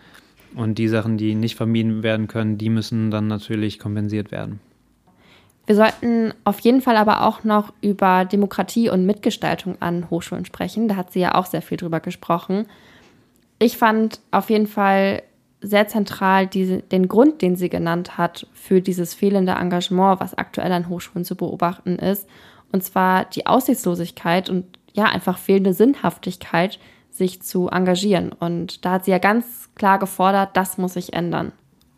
[0.56, 4.60] Und die Sachen, die nicht vermieden werden können, die müssen dann natürlich kompensiert werden.
[5.66, 10.88] Wir sollten auf jeden Fall aber auch noch über Demokratie und Mitgestaltung an Hochschulen sprechen.
[10.88, 12.68] Da hat sie ja auch sehr viel drüber gesprochen.
[13.58, 15.24] Ich fand auf jeden Fall
[15.62, 20.72] sehr zentral diese, den Grund, den sie genannt hat für dieses fehlende Engagement, was aktuell
[20.72, 22.28] an Hochschulen zu beobachten ist.
[22.72, 26.80] Und zwar die Aussichtslosigkeit und ja, einfach fehlende Sinnhaftigkeit,
[27.10, 28.32] sich zu engagieren.
[28.32, 31.52] Und da hat sie ja ganz klar gefordert, das muss sich ändern.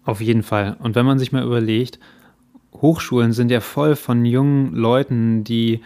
[0.06, 0.78] Auf jeden Fall.
[0.80, 2.00] Und wenn man sich mal überlegt,
[2.74, 5.82] Hochschulen sind ja voll von jungen Leuten, die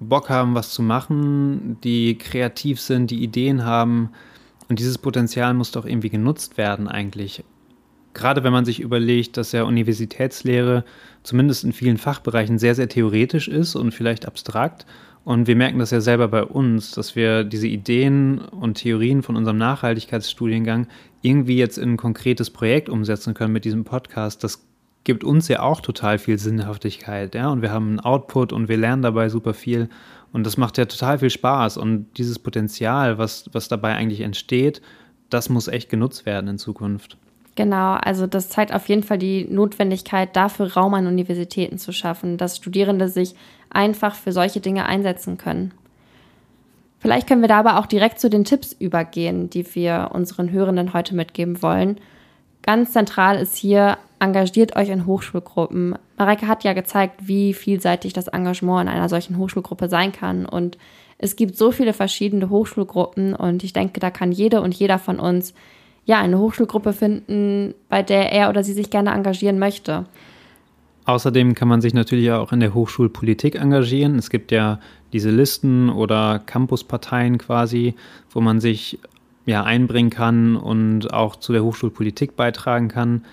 [0.00, 4.10] Bock haben, was zu machen, die kreativ sind, die Ideen haben.
[4.68, 7.44] Und dieses Potenzial muss doch irgendwie genutzt werden eigentlich.
[8.14, 10.84] Gerade wenn man sich überlegt, dass ja Universitätslehre
[11.22, 14.86] zumindest in vielen Fachbereichen sehr, sehr theoretisch ist und vielleicht abstrakt.
[15.24, 19.36] Und wir merken das ja selber bei uns, dass wir diese Ideen und Theorien von
[19.36, 20.88] unserem Nachhaltigkeitsstudiengang
[21.22, 24.42] irgendwie jetzt in ein konkretes Projekt umsetzen können mit diesem Podcast.
[24.42, 24.66] Das
[25.04, 28.76] gibt uns ja auch total viel Sinnhaftigkeit, ja, und wir haben einen Output und wir
[28.76, 29.88] lernen dabei super viel
[30.32, 34.80] und das macht ja total viel Spaß und dieses Potenzial, was, was dabei eigentlich entsteht,
[35.30, 37.16] das muss echt genutzt werden in Zukunft.
[37.54, 42.38] Genau, also das zeigt auf jeden Fall die Notwendigkeit, dafür Raum an Universitäten zu schaffen,
[42.38, 43.34] dass Studierende sich
[43.68, 45.72] einfach für solche Dinge einsetzen können.
[46.98, 50.94] Vielleicht können wir da aber auch direkt zu den Tipps übergehen, die wir unseren Hörenden
[50.94, 51.98] heute mitgeben wollen.
[52.62, 55.96] Ganz zentral ist hier, engagiert euch in Hochschulgruppen.
[56.16, 60.46] Mareike hat ja gezeigt, wie vielseitig das Engagement in einer solchen Hochschulgruppe sein kann.
[60.46, 60.78] Und
[61.18, 65.18] es gibt so viele verschiedene Hochschulgruppen und ich denke, da kann jede und jeder von
[65.18, 65.54] uns
[66.04, 70.06] ja eine Hochschulgruppe finden, bei der er oder sie sich gerne engagieren möchte.
[71.04, 74.16] Außerdem kann man sich natürlich auch in der Hochschulpolitik engagieren.
[74.18, 74.78] Es gibt ja
[75.12, 77.94] diese Listen oder Campusparteien quasi,
[78.30, 79.00] wo man sich
[79.44, 83.24] ja, einbringen kann und auch zu der Hochschulpolitik beitragen kann.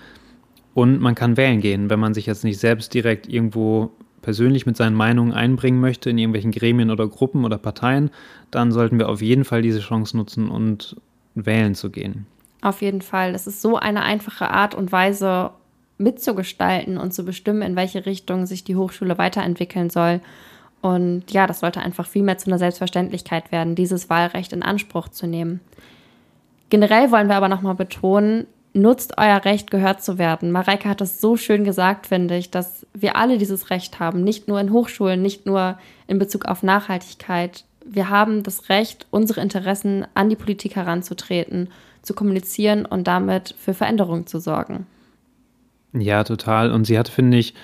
[0.74, 3.90] Und man kann wählen gehen, wenn man sich jetzt nicht selbst direkt irgendwo
[4.22, 8.10] persönlich mit seinen Meinungen einbringen möchte in irgendwelchen Gremien oder Gruppen oder Parteien,
[8.50, 10.96] dann sollten wir auf jeden Fall diese Chance nutzen und
[11.34, 12.26] wählen zu gehen.
[12.62, 13.32] Auf jeden Fall.
[13.32, 15.50] Das ist so eine einfache Art und Weise
[15.98, 20.20] mitzugestalten und zu bestimmen, in welche Richtung sich die Hochschule weiterentwickeln soll.
[20.82, 25.08] Und ja, das sollte einfach viel mehr zu einer Selbstverständlichkeit werden, dieses Wahlrecht in Anspruch
[25.08, 25.60] zu nehmen.
[26.70, 30.52] Generell wollen wir aber nochmal betonen, nutzt euer Recht, gehört zu werden.
[30.52, 34.48] Mareike hat das so schön gesagt, finde ich, dass wir alle dieses Recht haben, nicht
[34.48, 37.64] nur in Hochschulen, nicht nur in Bezug auf Nachhaltigkeit.
[37.84, 41.68] Wir haben das Recht, unsere Interessen an die Politik heranzutreten,
[42.02, 44.86] zu kommunizieren und damit für Veränderungen zu sorgen.
[45.92, 46.70] Ja, total.
[46.70, 47.54] Und sie hat, finde ich,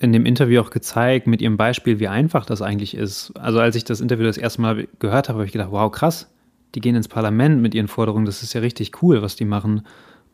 [0.00, 3.32] in dem Interview auch gezeigt, mit ihrem Beispiel, wie einfach das eigentlich ist.
[3.36, 6.30] Also als ich das Interview das erste Mal gehört habe, habe ich gedacht, wow, krass,
[6.74, 9.82] die gehen ins Parlament mit ihren Forderungen, das ist ja richtig cool, was die machen.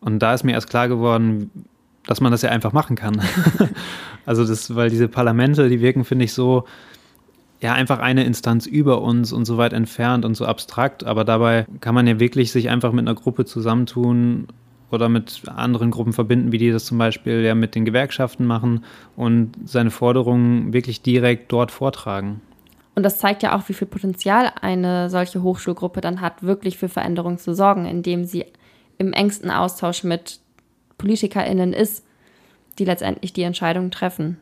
[0.05, 1.51] Und da ist mir erst klar geworden,
[2.07, 3.21] dass man das ja einfach machen kann.
[4.27, 6.65] also das, weil diese Parlamente, die wirken, finde ich, so,
[7.61, 11.67] ja, einfach eine Instanz über uns und so weit entfernt und so abstrakt, aber dabei
[11.81, 14.49] kann man ja wirklich sich einfach mit einer Gruppe zusammentun
[14.91, 18.85] oder mit anderen Gruppen verbinden, wie die das zum Beispiel ja mit den Gewerkschaften machen
[19.17, 22.43] und seine Forderungen wirklich direkt dort vortragen.
[22.95, 26.91] Und das zeigt ja auch, wie viel Potenzial eine solche Hochschulgruppe dann hat, wirklich für
[26.91, 28.45] Veränderungen zu sorgen, indem sie
[28.99, 30.41] im engsten Austausch mit
[30.99, 32.05] PolitikerInnen ist,
[32.79, 34.39] die letztendlich die Entscheidungen treffen.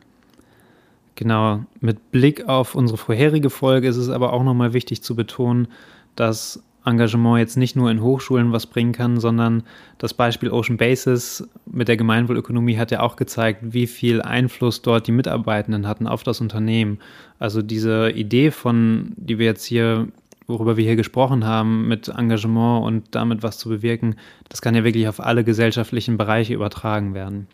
[1.15, 5.67] Genau, mit Blick auf unsere vorherige Folge ist es aber auch nochmal wichtig zu betonen,
[6.15, 9.63] dass Engagement jetzt nicht nur in Hochschulen was bringen kann, sondern
[9.99, 15.07] das Beispiel Ocean Basis mit der Gemeinwohlökonomie hat ja auch gezeigt, wie viel Einfluss dort
[15.07, 16.99] die Mitarbeitenden hatten auf das Unternehmen.
[17.39, 20.07] Also diese Idee von, die wir jetzt hier,
[20.47, 24.15] worüber wir hier gesprochen haben, mit Engagement und damit was zu bewirken,
[24.49, 27.47] das kann ja wirklich auf alle gesellschaftlichen Bereiche übertragen werden.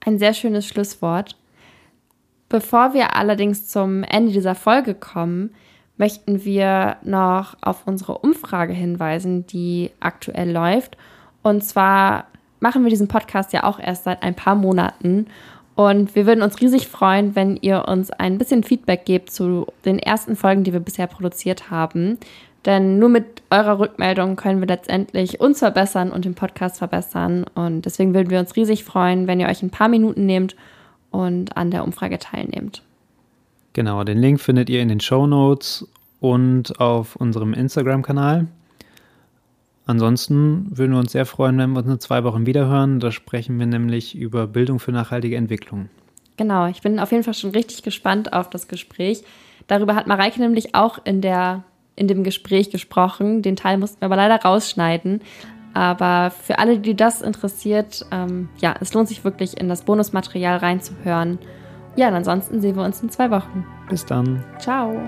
[0.00, 1.36] Ein sehr schönes Schlusswort.
[2.48, 5.50] Bevor wir allerdings zum Ende dieser Folge kommen,
[5.96, 10.96] möchten wir noch auf unsere Umfrage hinweisen, die aktuell läuft.
[11.42, 12.26] Und zwar
[12.60, 15.26] machen wir diesen Podcast ja auch erst seit ein paar Monaten.
[15.76, 19.98] Und wir würden uns riesig freuen, wenn ihr uns ein bisschen Feedback gebt zu den
[19.98, 22.18] ersten Folgen, die wir bisher produziert haben.
[22.64, 27.44] Denn nur mit eurer Rückmeldung können wir letztendlich uns verbessern und den Podcast verbessern.
[27.54, 30.56] Und deswegen würden wir uns riesig freuen, wenn ihr euch ein paar Minuten nehmt
[31.10, 32.82] und an der Umfrage teilnehmt.
[33.74, 35.86] Genau, den Link findet ihr in den Show Notes
[36.20, 38.46] und auf unserem Instagram-Kanal.
[39.86, 42.98] Ansonsten würden wir uns sehr freuen, wenn wir uns in zwei Wochen wiederhören.
[42.98, 45.88] Da sprechen wir nämlich über Bildung für nachhaltige Entwicklung.
[46.36, 49.22] Genau, ich bin auf jeden Fall schon richtig gespannt auf das Gespräch.
[49.68, 51.62] Darüber hat Mareike nämlich auch in, der,
[51.94, 53.42] in dem Gespräch gesprochen.
[53.42, 55.22] Den Teil mussten wir aber leider rausschneiden.
[55.72, 60.58] Aber für alle, die das interessiert, ähm, ja, es lohnt sich wirklich in das Bonusmaterial
[60.58, 61.38] reinzuhören.
[61.96, 63.66] Ja, und ansonsten sehen wir uns in zwei Wochen.
[63.88, 64.42] Bis dann.
[64.58, 64.98] Ciao.